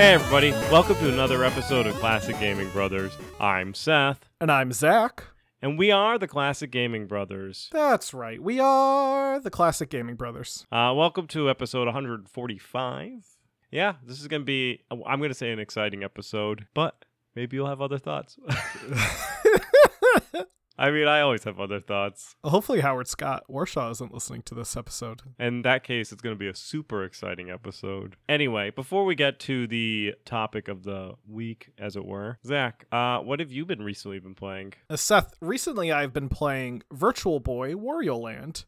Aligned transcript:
Hey 0.00 0.14
everybody, 0.14 0.52
welcome 0.72 0.96
to 0.96 1.12
another 1.12 1.44
episode 1.44 1.86
of 1.86 1.94
Classic 1.96 2.34
Gaming 2.40 2.70
Brothers. 2.70 3.12
I'm 3.38 3.74
Seth, 3.74 4.30
And 4.40 4.50
I'm 4.50 4.72
Zach. 4.72 5.24
and 5.60 5.78
we 5.78 5.90
are 5.90 6.16
the 6.18 6.26
Classic 6.26 6.70
Gaming 6.70 7.06
Brothers. 7.06 7.68
That's 7.70 8.14
right. 8.14 8.42
We 8.42 8.58
are 8.60 9.38
the 9.40 9.50
Classic 9.50 9.90
Gaming 9.90 10.14
Brothers. 10.16 10.66
Uh, 10.72 10.94
welcome 10.96 11.26
to 11.28 11.50
episode 11.50 11.84
145. 11.84 13.26
Yeah, 13.70 13.96
this 14.02 14.22
is 14.22 14.26
going 14.26 14.40
to 14.40 14.46
be, 14.46 14.80
I'm 14.90 15.18
going 15.20 15.28
to 15.28 15.34
say 15.34 15.52
an 15.52 15.58
exciting 15.58 16.02
episode, 16.02 16.64
but 16.72 17.04
maybe 17.36 17.58
you'll 17.58 17.68
have 17.68 17.82
other 17.82 17.98
thoughts. 17.98 18.38
I 20.80 20.90
mean, 20.90 21.06
I 21.06 21.20
always 21.20 21.44
have 21.44 21.60
other 21.60 21.78
thoughts. 21.78 22.36
Hopefully, 22.42 22.80
Howard 22.80 23.06
Scott 23.06 23.44
Warshaw 23.50 23.90
isn't 23.90 24.14
listening 24.14 24.40
to 24.44 24.54
this 24.54 24.78
episode. 24.78 25.20
In 25.38 25.60
that 25.60 25.84
case, 25.84 26.10
it's 26.10 26.22
going 26.22 26.34
to 26.34 26.38
be 26.38 26.48
a 26.48 26.54
super 26.54 27.04
exciting 27.04 27.50
episode. 27.50 28.16
Anyway, 28.30 28.70
before 28.70 29.04
we 29.04 29.14
get 29.14 29.38
to 29.40 29.66
the 29.66 30.14
topic 30.24 30.68
of 30.68 30.84
the 30.84 31.16
week, 31.28 31.68
as 31.78 31.96
it 31.96 32.06
were, 32.06 32.38
Zach, 32.46 32.86
uh, 32.90 33.18
what 33.18 33.40
have 33.40 33.52
you 33.52 33.66
been 33.66 33.82
recently 33.82 34.20
been 34.20 34.34
playing? 34.34 34.72
Uh, 34.88 34.96
Seth, 34.96 35.34
recently 35.42 35.92
I've 35.92 36.14
been 36.14 36.30
playing 36.30 36.82
Virtual 36.90 37.40
Boy 37.40 37.74
Wario 37.74 38.18
Land. 38.18 38.64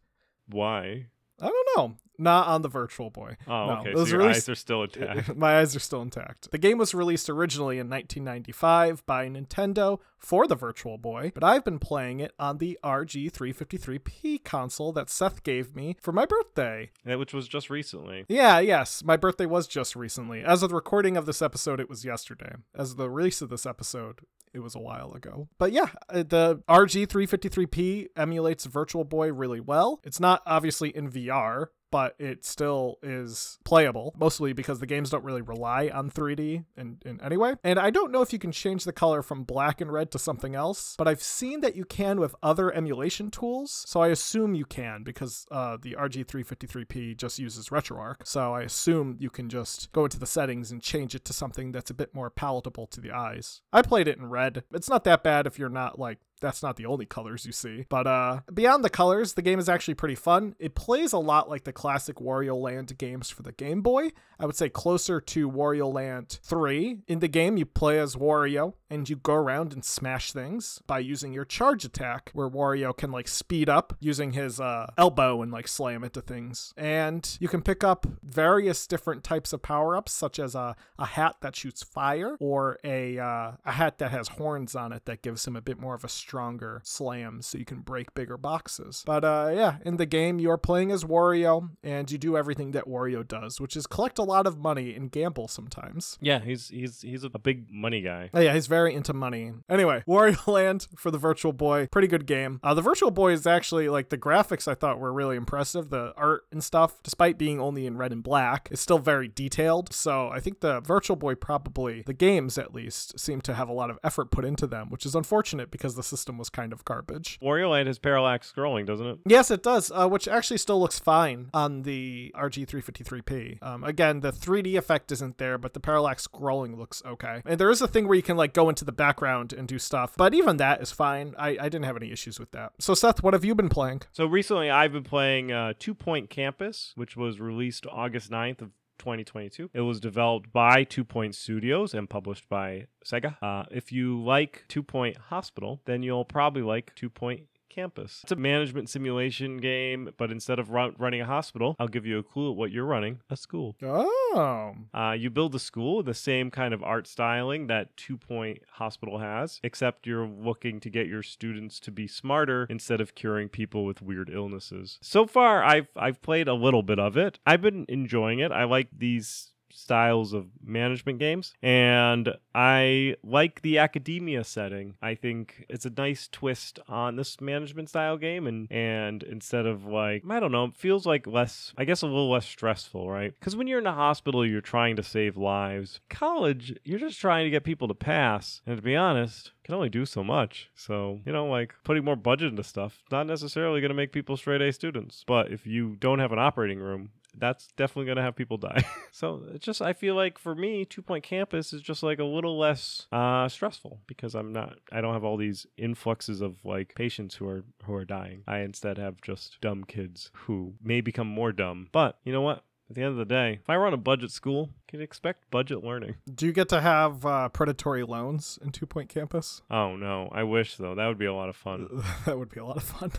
Why? 0.47 1.07
I 1.41 1.49
don't 1.49 1.69
know. 1.79 1.97
Not 2.19 2.47
on 2.47 2.63
the 2.63 2.69
Virtual 2.69 3.11
Boy. 3.11 3.37
Oh, 3.49 3.67
No, 3.67 3.73
okay. 3.81 3.91
it 3.91 3.97
So 3.99 4.05
your 4.05 4.19
released- 4.19 4.41
eyes 4.45 4.49
are 4.51 4.55
still 4.55 4.83
attacked. 4.85 5.35
My 5.37 5.59
eyes 5.59 5.75
are 5.75 5.81
still 5.81 6.03
intact. 6.03 6.51
The 6.51 6.59
game 6.59 6.79
was 6.79 6.95
released 6.95 7.29
originally 7.31 7.79
in 7.79 7.89
1995 7.89 9.05
by 9.07 9.29
Nintendo 9.29 9.99
for 10.19 10.47
the 10.47 10.55
Virtual 10.55 10.99
Boy, 10.99 11.33
but 11.35 11.43
I've 11.43 11.65
been 11.65 11.79
playing 11.81 12.21
it 12.21 12.33
on 12.39 12.59
the 12.59 12.79
RG353P 12.85 14.45
console 14.45 14.93
that 14.93 15.11
Seth 15.11 15.43
gave 15.43 15.75
me 15.75 15.97
for 16.01 16.13
my 16.13 16.27
birthday. 16.27 16.91
Yeah, 17.05 17.17
which 17.17 17.33
was 17.35 17.49
just 17.49 17.71
recently. 17.71 18.25
Yeah, 18.29 18.61
yes. 18.61 19.03
My 19.05 19.17
birthday 19.17 19.47
was 19.47 19.67
just 19.67 19.97
recently. 19.97 20.43
As 20.43 20.63
of 20.63 20.69
the 20.71 20.75
recording 20.77 21.17
of 21.17 21.27
this 21.27 21.43
episode, 21.43 21.81
it 21.81 21.89
was 21.89 22.05
yesterday. 22.05 22.55
As 22.75 22.93
of 22.93 22.97
the 22.99 23.11
release 23.11 23.43
of 23.43 23.49
this 23.49 23.67
episode, 23.67 24.21
it 24.53 24.61
was 24.61 24.75
a 24.75 24.79
while 24.81 25.13
ago. 25.13 25.49
But 25.59 25.73
yeah, 25.73 25.89
uh, 26.09 26.23
the 26.23 26.63
RG353P 26.69 28.09
emulates 28.17 28.65
Virtual 28.67 29.05
Boy 29.05 29.33
really 29.33 29.61
well. 29.61 30.01
It's 30.05 30.21
not 30.21 30.43
obviously 30.47 30.91
in 30.91 31.11
VR, 31.11 31.67
but 31.93 32.17
it 32.19 32.45
still 32.45 32.99
is 33.03 33.59
playable, 33.65 34.15
mostly 34.19 34.55
because 34.55 34.81
the 34.81 34.87
games 34.87 35.11
don't 35.11 35.25
really 35.25 35.43
rely 35.43 35.91
on 35.93 36.11
3D 36.11 36.65
in, 36.77 36.99
in 37.05 37.21
any 37.21 37.37
way. 37.37 37.55
And 37.63 37.79
I 37.79 37.91
don't 37.91 38.11
know 38.11 38.23
if 38.23 38.33
you 38.33 38.39
can 38.39 38.51
change 38.51 38.85
the 38.85 38.93
color 38.93 39.23
from 39.23 39.45
black 39.45 39.81
and 39.81 39.93
red 39.93 40.11
to 40.13 40.19
something 40.19 40.57
else, 40.57 40.97
but 40.97 41.07
I've 41.07 41.23
seen 41.23 41.61
that 41.61 41.77
you 41.77 41.85
can 41.85 42.19
with 42.19 42.35
other 42.43 42.73
emulation 42.73 43.31
tools. 43.31 43.85
So 43.87 44.01
I 44.01 44.09
assume 44.09 44.55
you 44.55 44.65
can 44.65 45.05
because 45.05 45.47
uh, 45.51 45.77
the 45.81 45.95
RG353P 45.99 47.17
just 47.17 47.39
uses 47.39 47.69
RetroArch. 47.69 48.17
So 48.25 48.55
I 48.55 48.63
assume 48.63 49.17
you 49.21 49.29
can 49.29 49.51
just 49.51 49.93
go 49.93 50.05
into 50.05 50.19
the 50.19 50.27
settings 50.27 50.73
and 50.73 50.81
change 50.83 51.15
it 51.15 51.27
to 51.27 51.35
something 51.35 51.73
that's 51.73 51.91
a 51.91 51.95
bit 51.95 52.15
more 52.15 52.31
palatable 52.31 52.87
to 52.87 53.01
the 53.03 53.13
eyes. 53.13 53.61
I 53.71 53.83
played 53.83 54.09
it 54.09 54.17
in 54.17 54.27
red. 54.27 54.65
It's 54.73 54.89
not 54.89 55.05
that 55.05 55.23
bad 55.23 55.47
if 55.47 55.59
you're 55.59 55.69
not 55.69 55.99
like 55.99 56.19
that's 56.43 56.63
not 56.63 56.77
the 56.77 56.85
only 56.85 57.07
colors 57.07 57.47
you 57.47 57.53
see. 57.53 57.87
But 57.89 58.07
uh 58.07 58.41
beyond 58.53 58.85
the 58.85 58.91
colors, 58.91 59.33
the 59.33 59.43
game 59.43 59.59
is 59.59 59.69
actually 59.69 59.95
pretty 59.95 60.17
fun. 60.17 60.55
It 60.59 60.75
plays 60.75 61.15
a 61.15 61.19
lot 61.19 61.49
like 61.49 61.65
the 61.65 61.73
classic 61.73 62.17
Wario 62.17 62.61
Land 62.61 62.99
games 62.99 63.31
for 63.31 63.43
the 63.43 63.53
Game 63.53 63.81
Boy. 63.81 64.11
I 64.43 64.45
would 64.45 64.57
say 64.57 64.69
closer 64.69 65.21
to 65.21 65.49
Wario 65.49 65.93
Land 65.93 66.41
3. 66.43 67.03
In 67.07 67.21
the 67.21 67.29
game, 67.29 67.57
you 67.57 67.65
play 67.65 68.01
as 68.01 68.17
Wario 68.17 68.75
and 68.91 69.09
you 69.09 69.15
go 69.15 69.35
around 69.35 69.73
and 69.73 69.85
smash 69.85 70.33
things 70.33 70.83
by 70.89 70.99
using 70.99 71.33
your 71.33 71.45
charge 71.45 71.85
attack, 71.85 72.31
where 72.35 72.51
Wario 72.51 72.95
can 72.95 73.13
like 73.13 73.29
speed 73.29 73.69
up 73.69 73.97
using 74.01 74.33
his 74.33 74.61
uh, 74.61 74.91
elbow 74.99 75.43
and 75.43 75.53
like 75.53 75.69
slam 75.69 76.03
into 76.03 76.21
things. 76.21 76.75
And 76.77 77.39
you 77.41 77.47
can 77.47 77.63
pick 77.63 77.85
up 77.85 78.05
various 78.23 78.87
different 78.89 79.23
types 79.23 79.53
of 79.53 79.63
power 79.63 79.97
ups, 79.97 80.13
such 80.13 80.41
as 80.41 80.57
a, 80.57 80.75
a 80.99 81.07
hat 81.07 81.37
that 81.43 81.55
shoots 81.55 81.85
fire 81.85 82.37
or 82.41 82.79
a, 82.83 83.19
uh, 83.21 83.53
a 83.65 83.73
hat 83.73 83.99
that 83.99 84.11
has 84.11 84.27
horns 84.27 84.75
on 84.75 84.93
it 84.93 85.05
that 85.05 85.23
gives 85.23 85.47
him 85.47 85.55
a 85.55 85.63
bit 85.63 85.79
more 85.79 85.95
of 85.95 86.05
a 86.05 86.09
stronger 86.33 86.81
slams 86.83 87.47
so 87.47 87.59
you 87.59 87.65
can 87.67 87.81
break 87.81 88.15
bigger 88.15 88.39
boxes. 88.39 89.03
But 89.05 89.23
uh, 89.23 89.53
yeah, 89.55 89.77
in 89.85 89.99
the 89.99 90.07
game, 90.07 90.39
you're 90.39 90.57
playing 90.57 90.91
as 90.91 91.05
Wario 91.05 91.69
and 91.83 92.11
you 92.11 92.17
do 92.17 92.39
everything 92.39 92.71
that 92.71 92.87
Wario 92.87 93.27
does, 93.27 93.61
which 93.61 93.77
is 93.77 93.87
collect 93.87 94.19
a 94.19 94.23
lot 94.23 94.47
of 94.47 94.57
money 94.57 94.95
and 94.95 95.13
gamble 95.13 95.47
sometimes. 95.47 96.17
Yeah, 96.23 96.39
he's 96.39 96.71
he's 96.71 97.03
he's 97.03 97.23
a 97.23 97.29
big 97.39 97.67
money 97.71 98.01
guy. 98.01 98.31
Oh, 98.33 98.41
yeah, 98.41 98.55
he's 98.55 98.67
very 98.67 98.95
into 98.95 99.13
money. 99.13 99.53
Anyway, 99.69 100.05
Wario 100.09 100.47
Land 100.47 100.89
for 100.97 101.11
the 101.11 101.19
Virtual 101.19 101.53
Boy, 101.53 101.87
pretty 101.93 102.09
good 102.09 102.25
game. 102.25 102.61
Uh, 102.63 102.73
the 102.73 102.81
Virtual 102.81 103.11
Boy 103.11 103.33
is 103.33 103.47
actually 103.47 103.91
like 103.91 104.09
the 104.09 104.17
graphics 104.17 104.67
I 104.67 104.73
thought 104.75 104.99
were 104.99 105.13
really 105.13 105.37
impressive. 105.37 105.91
The 105.91 106.15
art 106.17 106.47
and 106.51 106.65
stuff, 106.65 107.03
despite 107.03 107.37
being 107.37 107.61
only 107.61 107.85
in 107.85 107.99
red 107.99 108.11
and 108.11 108.23
black, 108.23 108.69
is 108.71 108.81
still 108.81 108.99
very 108.99 109.29
detailed. 109.29 109.93
So 109.93 110.29
I 110.29 110.41
think 110.41 110.61
the 110.61 110.81
Virtual 110.81 111.17
Boy 111.17 111.35
probably, 111.35 112.05
the 112.07 112.15
games 112.15 112.57
at 112.57 112.73
least, 112.73 113.21
seem 113.21 113.43
to 113.43 113.53
have 113.53 113.69
a 113.69 113.75
lot 113.75 113.91
of 113.91 113.99
effort 114.03 114.31
put 114.31 114.47
into 114.47 114.67
them, 114.67 114.89
which 114.89 115.05
is 115.05 115.15
unfortunate 115.15 115.71
because 115.71 115.95
the 115.95 116.03
system 116.23 116.39
was 116.39 116.51
kind 116.51 116.73
of 116.73 116.85
garbage. 116.85 117.37
Wario 117.43 117.73
Land 117.73 117.89
has 117.89 117.99
parallax 117.99 118.53
scrolling, 118.53 118.87
doesn't 118.87 119.07
it? 119.07 119.19
Yes, 119.27 119.51
it 119.51 119.61
does, 119.61 119.91
uh, 119.91 120.09
which 120.09 120.29
actually 120.29 120.59
still 120.59 120.79
looks 120.79 121.01
fine 121.01 121.51
on 121.53 121.83
the 121.83 122.33
RG353P. 122.37 123.61
Um, 123.61 123.83
again, 123.83 124.21
the 124.21 124.31
3D 124.31 124.79
effect 124.79 125.11
isn't 125.11 125.39
there, 125.39 125.59
but 125.59 125.75
the 125.75 125.81
parallax 125.81 126.29
scrolling 126.29 126.79
looks 126.79 127.03
okay. 127.05 127.43
And 127.45 127.59
there 127.59 127.71
is 127.71 127.83
a 127.83 127.89
thing 127.89 128.07
where 128.07 128.15
you 128.15 128.23
can 128.23 128.37
like 128.37 128.55
go 128.55 128.69
into 128.69 128.85
the 128.85 128.93
background 128.93 129.53
and 129.53 129.67
do 129.67 129.81
stuff, 129.81 130.15
but 130.17 130.33
even 130.33 130.59
that 130.59 130.81
is 130.81 130.93
fine. 130.93 131.35
I, 131.37 131.51
I 131.59 131.65
didn't 131.65 131.85
have 131.85 131.97
any 131.97 132.13
issues 132.13 132.39
with 132.39 132.53
that. 132.53 132.73
So, 132.79 132.95
Seth, 132.95 133.21
what 133.23 133.35
have 133.35 133.45
you 133.45 133.57
been 133.57 133.69
playing? 133.69 134.03
So 134.13 134.27
recently, 134.27 134.71
I've 134.71 134.93
been 134.93 135.03
playing 135.03 135.51
uh, 135.51 135.73
Two 135.77 135.95
Point 135.95 136.31
Campus, 136.31 136.93
which 136.95 137.17
was 137.17 137.41
released 137.41 137.85
August 137.91 138.31
9th 138.31 138.63
of 138.63 138.71
2022. 139.03 139.71
It 139.75 139.81
was 139.81 140.01
developed 140.01 140.53
by 140.53 140.85
Two 140.85 141.05
Point 141.05 141.35
Studios 141.35 141.93
and 141.93 142.09
published 142.09 142.49
by 142.49 142.87
Sega. 143.05 143.37
Uh, 143.43 143.65
if 143.71 143.91
you 143.91 144.23
like 144.23 144.65
Two 144.69 144.83
Point 144.83 145.17
Hospital, 145.17 145.81
then 145.85 146.03
you'll 146.03 146.25
probably 146.25 146.63
like 146.63 146.95
Two 146.95 147.11
Point 147.11 147.43
Campus. 147.75 148.21
It's 148.23 148.33
a 148.33 148.37
management 148.37 148.91
simulation 148.91 149.57
game, 149.57 150.11
but 150.19 150.31
instead 150.31 150.59
of 150.59 150.71
run- 150.71 150.95
running 150.99 151.21
a 151.23 151.27
hospital, 151.27 151.75
I'll 151.79 151.89
give 151.89 152.05
you 152.07 152.19
a 152.19 152.23
clue 152.23 152.51
at 152.51 152.57
what 152.57 152.71
you're 152.71 152.85
running 152.85 153.21
a 153.31 153.37
school. 153.37 153.77
Oh, 153.83 154.75
Uh, 154.95 155.13
you 155.13 155.31
build 155.31 155.55
a 155.55 155.59
school 155.59 156.03
the 156.03 156.15
same 156.15 156.51
kind 156.51 156.75
of 156.75 156.83
art 156.83 157.07
styling 157.07 157.67
that 157.69 157.97
Two 157.97 158.17
Point 158.17 158.63
Hospital 158.73 159.19
has, 159.19 159.61
except 159.63 160.07
you're 160.07 160.27
looking 160.27 160.81
to 160.81 160.91
get 160.91 161.07
your 161.07 161.23
students 161.23 161.81
to 161.81 161.91
be 161.91 162.07
smarter 162.07 162.67
instead 162.69 163.01
of 163.01 163.15
curing 163.15 163.49
people 163.49 163.85
with 163.85 164.03
weird 164.03 164.31
illnesses. 164.33 164.99
So 165.03 165.27
far, 165.27 165.63
I've 165.65 165.89
I've 165.97 166.21
played 166.23 166.49
a 166.49 166.55
little 166.55 166.83
bit 166.83 166.99
of 166.99 167.17
it. 167.17 167.39
I've 167.47 167.63
been 167.63 167.87
enjoying 167.89 168.39
it. 168.39 168.53
I 168.53 168.65
like 168.65 168.89
these 168.97 169.53
styles 169.73 170.33
of 170.33 170.47
management 170.65 171.19
games 171.19 171.55
and 171.63 172.35
I 172.55 173.17
like 173.25 173.63
the 173.63 173.79
academia 173.79 174.45
setting. 174.45 174.95
I 175.03 175.15
think 175.15 175.67
it's 175.69 175.87
a 175.87 175.91
nice 175.91 176.29
twist 176.31 176.79
on 176.89 177.17
this 177.17 177.41
management 177.41 177.89
style 177.89 178.17
game 178.17 178.47
and 178.47 178.71
and 178.71 179.23
instead 179.23 179.67
of 179.67 179.87
like 179.87 180.23
I 180.29 180.41
don't 180.41 180.53
know, 180.53 180.67
it 180.67 180.77
feels 180.77 181.07
like 181.07 181.27
less 181.27 181.73
I 181.77 181.85
guess 181.85 182.03
a 182.03 182.07
little 182.07 182.31
less 182.31 182.47
stressful, 182.47 183.11
right? 183.11 183.39
Cuz 183.41 183.57
when 183.57 183.67
you're 183.67 183.81
in 183.81 183.87
a 183.87 183.95
hospital 183.95 184.47
you're 184.47 184.61
trying 184.61 184.97
to 184.97 185.03
save 185.03 185.37
lives. 185.37 186.01
College, 186.09 186.77
you're 186.85 186.99
just 186.99 187.21
trying 187.21 187.45
to 187.45 187.51
get 187.51 187.65
people 187.65 187.89
to 187.89 187.95
pass. 187.95 188.63
And 188.67 188.77
to 188.77 188.83
be 188.83 188.97
honest, 188.97 189.53
can 189.65 189.75
only 189.75 189.89
do 189.89 190.05
so 190.05 190.25
much. 190.25 190.71
So, 190.75 191.21
you 191.25 191.33
know, 191.33 191.47
like 191.47 191.75
putting 191.85 192.05
more 192.05 192.17
budget 192.17 192.51
into 192.51 192.65
stuff, 192.65 193.03
not 193.11 193.27
necessarily 193.27 193.81
going 193.81 193.91
to 193.91 193.95
make 193.95 194.13
people 194.13 194.37
straight 194.37 194.61
A 194.61 194.73
students. 194.73 195.25
But 195.27 195.53
if 195.53 195.67
you 195.67 195.97
don't 195.97 196.19
have 196.19 196.33
an 196.33 196.39
operating 196.39 196.79
room, 196.79 197.11
that's 197.37 197.69
definitely 197.77 198.07
going 198.07 198.17
to 198.17 198.23
have 198.23 198.37
people 198.37 198.57
die. 198.57 198.85
so 199.11 199.43
it's 199.53 199.65
just, 199.65 199.83
I 199.83 199.93
feel 199.93 200.15
like 200.15 200.39
for 200.39 200.55
me, 200.55 200.85
Two 200.85 201.03
Point 201.03 201.25
Campus 201.25 201.73
is 201.73 201.83
just 201.83 202.03
like 202.03 202.19
a 202.19 202.25
little 202.25 202.59
less 202.59 203.07
uh, 203.13 203.49
stressful 203.49 204.01
because 204.07 204.35
I'm 204.35 204.53
not, 204.53 204.79
I 204.91 205.01
don't 205.01 205.15
have 205.15 205.25
all 205.25 205.37
these 205.37 205.67
influxes 205.77 206.41
of 206.41 206.65
like 206.65 206.95
patients 206.95 207.37
who 207.37 207.49
are 207.49 207.65
who 207.85 207.95
are 207.95 208.05
dying. 208.05 208.43
I 208.47 208.59
instead 208.59 208.99
have 208.99 209.21
just 209.21 209.59
dumb 209.61 209.85
kids 209.85 210.31
who 210.33 210.75
may 210.83 211.01
become 211.01 211.27
more 211.29 211.53
dumb. 211.53 211.89
But 211.93 212.19
you 212.25 212.33
know 212.33 212.43
what? 212.43 212.65
At 212.91 212.97
the 212.97 213.03
end 213.03 213.13
of 213.13 213.17
the 213.17 213.25
day, 213.25 213.61
if 213.63 213.71
I 213.71 213.77
run 213.77 213.95
a 213.95 213.99
budget 213.99 214.33
school, 214.33 214.69
you 214.75 214.83
can 214.87 215.01
expect 215.01 215.51
budget 215.51 215.83
learning. 215.83 216.17
do 216.35 216.45
you 216.45 216.53
get 216.53 216.69
to 216.71 216.81
have 216.83 217.25
uh, 217.25 217.49
predatory 217.49 218.03
loans 218.03 218.59
in 218.63 218.71
Two 218.71 218.87
Point 218.87 219.09
Campus? 219.09 219.63
Oh 219.71 219.97
no, 219.97 220.29
I 220.33 220.43
wish 220.43 220.77
though. 220.77 220.95
That 220.95 221.07
would 221.07 221.19
be 221.19 221.27
a 221.27 221.35
lot 221.35 221.49
of 221.49 221.57
fun. 221.57 222.03
that 222.27 222.39
would 222.39 222.51
be 222.51 222.61
a 222.61 222.65
lot 222.65 222.77
of 222.77 222.83
fun. 222.83 223.13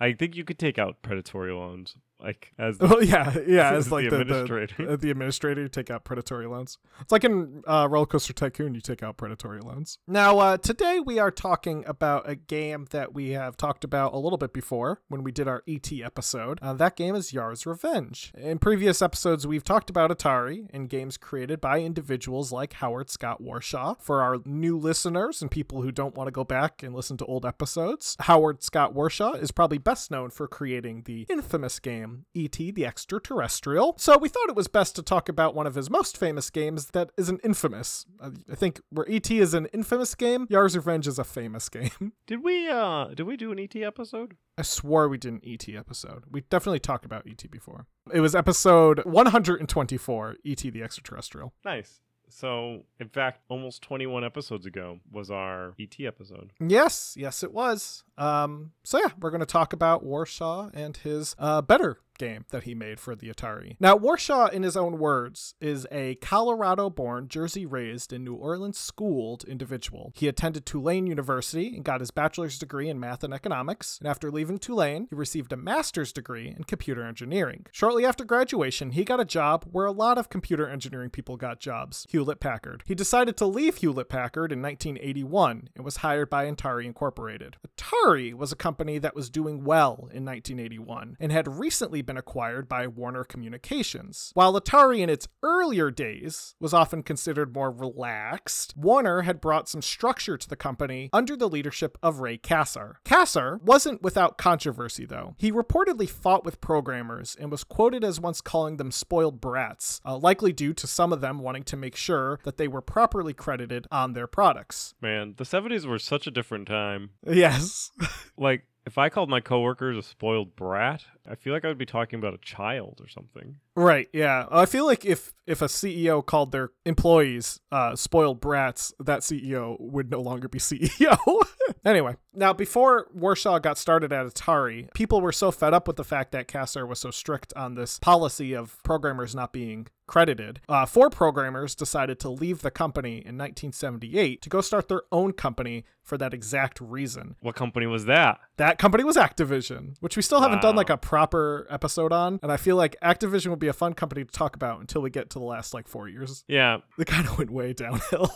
I 0.00 0.12
think 0.12 0.34
you 0.34 0.44
could 0.44 0.58
take 0.58 0.78
out 0.78 1.02
predatory 1.02 1.52
loans 1.52 1.94
like 2.22 2.52
as 2.58 2.78
the, 2.78 2.86
Well, 2.92 3.02
yeah, 3.02 3.36
yeah, 3.46 3.70
as 3.72 3.86
as 3.86 3.92
like 3.92 4.08
the 4.08 4.20
administrator. 4.20 4.74
the, 4.78 4.92
uh, 4.92 4.96
the 4.96 5.10
administrator, 5.10 5.62
you 5.62 5.68
take 5.68 5.90
out 5.90 6.04
predatory 6.04 6.46
loans. 6.46 6.78
It's 7.00 7.12
like 7.12 7.24
in 7.24 7.62
uh, 7.66 7.88
Roller 7.90 8.06
Coaster 8.06 8.32
Tycoon, 8.32 8.74
you 8.74 8.80
take 8.80 9.02
out 9.02 9.16
predatory 9.16 9.60
loans. 9.60 9.98
Now, 10.06 10.38
uh, 10.38 10.56
today 10.56 11.00
we 11.00 11.18
are 11.18 11.30
talking 11.30 11.84
about 11.86 12.28
a 12.28 12.34
game 12.36 12.86
that 12.90 13.12
we 13.12 13.30
have 13.30 13.56
talked 13.56 13.84
about 13.84 14.12
a 14.12 14.18
little 14.18 14.38
bit 14.38 14.52
before 14.52 15.00
when 15.08 15.22
we 15.22 15.32
did 15.32 15.48
our 15.48 15.62
ET 15.68 15.90
episode. 15.92 16.58
Uh, 16.62 16.74
that 16.74 16.96
game 16.96 17.14
is 17.14 17.32
Yar's 17.32 17.66
Revenge. 17.66 18.32
In 18.36 18.58
previous 18.58 19.02
episodes, 19.02 19.46
we've 19.46 19.64
talked 19.64 19.90
about 19.90 20.10
Atari 20.16 20.68
and 20.72 20.88
games 20.88 21.16
created 21.16 21.60
by 21.60 21.80
individuals 21.80 22.52
like 22.52 22.74
Howard 22.74 23.10
Scott 23.10 23.42
Warshaw. 23.42 24.00
For 24.00 24.22
our 24.22 24.38
new 24.44 24.78
listeners 24.78 25.42
and 25.42 25.50
people 25.50 25.82
who 25.82 25.90
don't 25.90 26.14
want 26.14 26.28
to 26.28 26.32
go 26.32 26.44
back 26.44 26.82
and 26.82 26.94
listen 26.94 27.16
to 27.18 27.24
old 27.24 27.44
episodes, 27.44 28.16
Howard 28.20 28.62
Scott 28.62 28.94
Warshaw 28.94 29.40
is 29.40 29.50
probably 29.50 29.78
best 29.78 30.10
known 30.10 30.30
for 30.30 30.46
creating 30.46 31.02
the 31.04 31.26
infamous 31.28 31.78
game 31.78 32.11
E.T. 32.34 32.70
the 32.72 32.86
Extraterrestrial. 32.86 33.94
So 33.98 34.16
we 34.18 34.28
thought 34.28 34.48
it 34.48 34.56
was 34.56 34.68
best 34.68 34.96
to 34.96 35.02
talk 35.02 35.28
about 35.28 35.54
one 35.54 35.66
of 35.66 35.74
his 35.74 35.90
most 35.90 36.16
famous 36.16 36.50
games 36.50 36.86
that 36.88 37.10
isn't 37.16 37.40
infamous. 37.44 38.04
I 38.20 38.54
think 38.54 38.80
where 38.90 39.08
E.T. 39.08 39.38
is 39.38 39.54
an 39.54 39.66
infamous 39.66 40.14
game, 40.14 40.46
Yar's 40.50 40.76
Revenge 40.76 41.06
is 41.06 41.18
a 41.18 41.24
famous 41.24 41.68
game. 41.70 42.12
Did 42.26 42.42
we 42.42 42.68
uh 42.68 43.06
did 43.14 43.24
we 43.24 43.36
do 43.36 43.52
an 43.52 43.58
ET 43.58 43.74
episode? 43.76 44.36
I 44.58 44.62
swore 44.62 45.08
we 45.08 45.18
did 45.18 45.32
an 45.34 45.40
ET 45.46 45.68
episode. 45.68 46.24
We 46.30 46.42
definitely 46.42 46.80
talked 46.80 47.04
about 47.04 47.26
ET 47.26 47.50
before. 47.50 47.86
It 48.12 48.20
was 48.20 48.34
episode 48.34 49.04
124, 49.04 50.36
ET 50.46 50.56
the 50.58 50.82
Extraterrestrial. 50.82 51.52
Nice. 51.64 52.00
So, 52.32 52.84
in 52.98 53.08
fact, 53.08 53.42
almost 53.48 53.82
21 53.82 54.24
episodes 54.24 54.66
ago 54.66 55.00
was 55.10 55.30
our 55.30 55.74
ET 55.78 55.94
episode. 56.00 56.52
Yes, 56.60 57.14
yes, 57.18 57.42
it 57.42 57.52
was. 57.52 58.04
Um, 58.16 58.72
so 58.82 58.98
yeah, 58.98 59.10
we're 59.20 59.30
going 59.30 59.40
to 59.40 59.46
talk 59.46 59.72
about 59.72 60.04
Warshaw 60.04 60.70
and 60.74 60.96
his 60.96 61.36
uh, 61.38 61.62
better 61.62 61.98
game 62.18 62.44
that 62.50 62.64
he 62.64 62.74
made 62.74 63.00
for 63.00 63.14
the 63.14 63.28
Atari. 63.28 63.76
Now, 63.80 63.96
Warshaw, 63.96 64.52
in 64.52 64.62
his 64.62 64.76
own 64.76 64.98
words, 64.98 65.54
is 65.60 65.86
a 65.90 66.16
Colorado 66.16 66.90
born, 66.90 67.28
Jersey 67.28 67.66
raised, 67.66 68.12
and 68.12 68.24
New 68.24 68.34
Orleans 68.34 68.78
schooled 68.78 69.44
individual. 69.44 70.12
He 70.14 70.28
attended 70.28 70.66
Tulane 70.66 71.06
University 71.06 71.74
and 71.74 71.84
got 71.84 72.00
his 72.00 72.10
bachelor's 72.10 72.58
degree 72.58 72.88
in 72.88 73.00
math 73.00 73.24
and 73.24 73.34
economics. 73.34 73.98
And 73.98 74.08
after 74.08 74.30
leaving 74.30 74.58
Tulane, 74.58 75.06
he 75.10 75.16
received 75.16 75.52
a 75.52 75.56
master's 75.56 76.12
degree 76.12 76.54
in 76.56 76.64
computer 76.64 77.04
engineering. 77.04 77.66
Shortly 77.72 78.04
after 78.04 78.24
graduation, 78.24 78.92
he 78.92 79.04
got 79.04 79.20
a 79.20 79.24
job 79.24 79.66
where 79.70 79.86
a 79.86 79.92
lot 79.92 80.18
of 80.18 80.28
computer 80.28 80.68
engineering 80.68 81.10
people 81.10 81.36
got 81.36 81.60
jobs 81.60 82.06
Hewlett 82.10 82.40
Packard. 82.40 82.82
He 82.86 82.94
decided 82.94 83.36
to 83.36 83.46
leave 83.46 83.76
Hewlett 83.76 84.08
Packard 84.08 84.52
in 84.52 84.62
1981 84.62 85.68
and 85.74 85.84
was 85.84 85.98
hired 85.98 86.30
by 86.30 86.50
Atari 86.50 86.84
Incorporated. 86.84 87.56
Atari 87.76 88.34
was 88.34 88.52
a 88.52 88.56
company 88.56 88.98
that 88.98 89.14
was 89.14 89.30
doing 89.30 89.64
well 89.64 90.08
in 90.12 90.24
1981 90.24 91.16
and 91.18 91.32
had 91.32 91.58
recently 91.58 92.02
been 92.02 92.11
acquired 92.16 92.68
by 92.68 92.86
Warner 92.86 93.24
Communications. 93.24 94.30
While 94.34 94.60
Atari 94.60 95.00
in 95.00 95.10
its 95.10 95.28
earlier 95.42 95.90
days 95.90 96.54
was 96.60 96.74
often 96.74 97.02
considered 97.02 97.54
more 97.54 97.70
relaxed, 97.70 98.74
Warner 98.76 99.22
had 99.22 99.40
brought 99.40 99.68
some 99.68 99.82
structure 99.82 100.36
to 100.36 100.48
the 100.48 100.56
company 100.56 101.10
under 101.12 101.36
the 101.36 101.48
leadership 101.48 101.98
of 102.02 102.20
Ray 102.20 102.38
Kassar. 102.38 102.94
Kassar 103.04 103.60
wasn't 103.62 104.02
without 104.02 104.38
controversy, 104.38 105.04
though. 105.04 105.34
He 105.38 105.52
reportedly 105.52 106.08
fought 106.08 106.44
with 106.44 106.60
programmers 106.60 107.36
and 107.38 107.50
was 107.50 107.64
quoted 107.64 108.04
as 108.04 108.20
once 108.20 108.40
calling 108.40 108.76
them 108.76 108.90
spoiled 108.90 109.40
brats, 109.40 110.00
uh, 110.04 110.16
likely 110.16 110.52
due 110.52 110.72
to 110.74 110.86
some 110.86 111.12
of 111.12 111.20
them 111.20 111.38
wanting 111.38 111.64
to 111.64 111.76
make 111.76 111.96
sure 111.96 112.38
that 112.44 112.56
they 112.56 112.68
were 112.68 112.82
properly 112.82 113.32
credited 113.32 113.86
on 113.90 114.12
their 114.12 114.26
products. 114.26 114.94
Man, 115.00 115.34
the 115.36 115.44
70s 115.44 115.86
were 115.86 115.98
such 115.98 116.26
a 116.26 116.30
different 116.30 116.68
time. 116.68 117.10
Yes. 117.26 117.90
Like, 118.38 118.64
if 118.84 118.98
I 118.98 119.08
called 119.08 119.30
my 119.30 119.40
coworkers 119.40 119.96
a 119.96 120.02
spoiled 120.02 120.56
brat, 120.56 121.04
I 121.28 121.36
feel 121.36 121.52
like 121.52 121.64
I 121.64 121.68
would 121.68 121.78
be 121.78 121.86
talking 121.86 122.18
about 122.18 122.34
a 122.34 122.38
child 122.38 123.00
or 123.00 123.08
something. 123.08 123.56
Right, 123.76 124.08
yeah. 124.12 124.46
I 124.50 124.66
feel 124.66 124.86
like 124.86 125.04
if 125.04 125.32
if 125.46 125.62
a 125.62 125.66
CEO 125.66 126.24
called 126.24 126.52
their 126.52 126.70
employees 126.84 127.60
uh, 127.70 127.94
spoiled 127.96 128.40
brats, 128.40 128.92
that 128.98 129.20
CEO 129.20 129.76
would 129.80 130.10
no 130.10 130.20
longer 130.20 130.48
be 130.48 130.58
CEO. 130.58 131.16
anyway, 131.84 132.16
now 132.34 132.52
before 132.52 133.08
Warshaw 133.16 133.60
got 133.60 133.78
started 133.78 134.12
at 134.12 134.26
Atari, 134.26 134.92
people 134.94 135.20
were 135.20 135.32
so 135.32 135.50
fed 135.50 135.74
up 135.74 135.86
with 135.86 135.96
the 135.96 136.04
fact 136.04 136.32
that 136.32 136.48
Kassar 136.48 136.86
was 136.86 136.98
so 136.98 137.10
strict 137.10 137.52
on 137.54 137.74
this 137.74 137.98
policy 137.98 138.54
of 138.54 138.82
programmers 138.82 139.34
not 139.34 139.52
being 139.52 139.86
credited. 140.06 140.60
Uh, 140.68 140.84
four 140.84 141.08
programmers 141.08 141.74
decided 141.74 142.18
to 142.20 142.28
leave 142.28 142.62
the 142.62 142.70
company 142.70 143.14
in 143.14 143.38
1978 143.38 144.42
to 144.42 144.48
go 144.50 144.60
start 144.60 144.88
their 144.88 145.02
own 145.10 145.32
company 145.32 145.84
for 146.02 146.18
that 146.18 146.34
exact 146.34 146.80
reason. 146.80 147.36
What 147.40 147.54
company 147.54 147.86
was 147.86 148.04
that? 148.06 148.40
That 148.56 148.78
company 148.78 149.04
was 149.04 149.16
Activision, 149.16 149.94
which 150.00 150.16
we 150.16 150.22
still 150.22 150.40
haven't 150.40 150.60
done 150.60 150.76
like 150.76 150.90
a 150.90 150.96
proper 150.98 151.66
episode 151.70 152.12
on. 152.12 152.40
And 152.42 152.50
I 152.50 152.56
feel 152.56 152.76
like 152.76 152.96
Activision 153.02 153.48
would 153.48 153.58
be 153.60 153.68
a 153.68 153.72
fun 153.72 153.94
company 153.94 154.24
to 154.24 154.30
talk 154.30 154.56
about 154.56 154.80
until 154.80 155.00
we 155.00 155.10
get 155.10 155.30
to 155.30 155.38
the 155.38 155.44
last 155.44 155.72
like 155.72 155.88
four 155.88 156.08
years. 156.08 156.44
Yeah, 156.48 156.78
They 156.98 157.04
kind 157.04 157.26
of 157.26 157.38
went 157.38 157.50
way 157.50 157.72
downhill. 157.72 158.30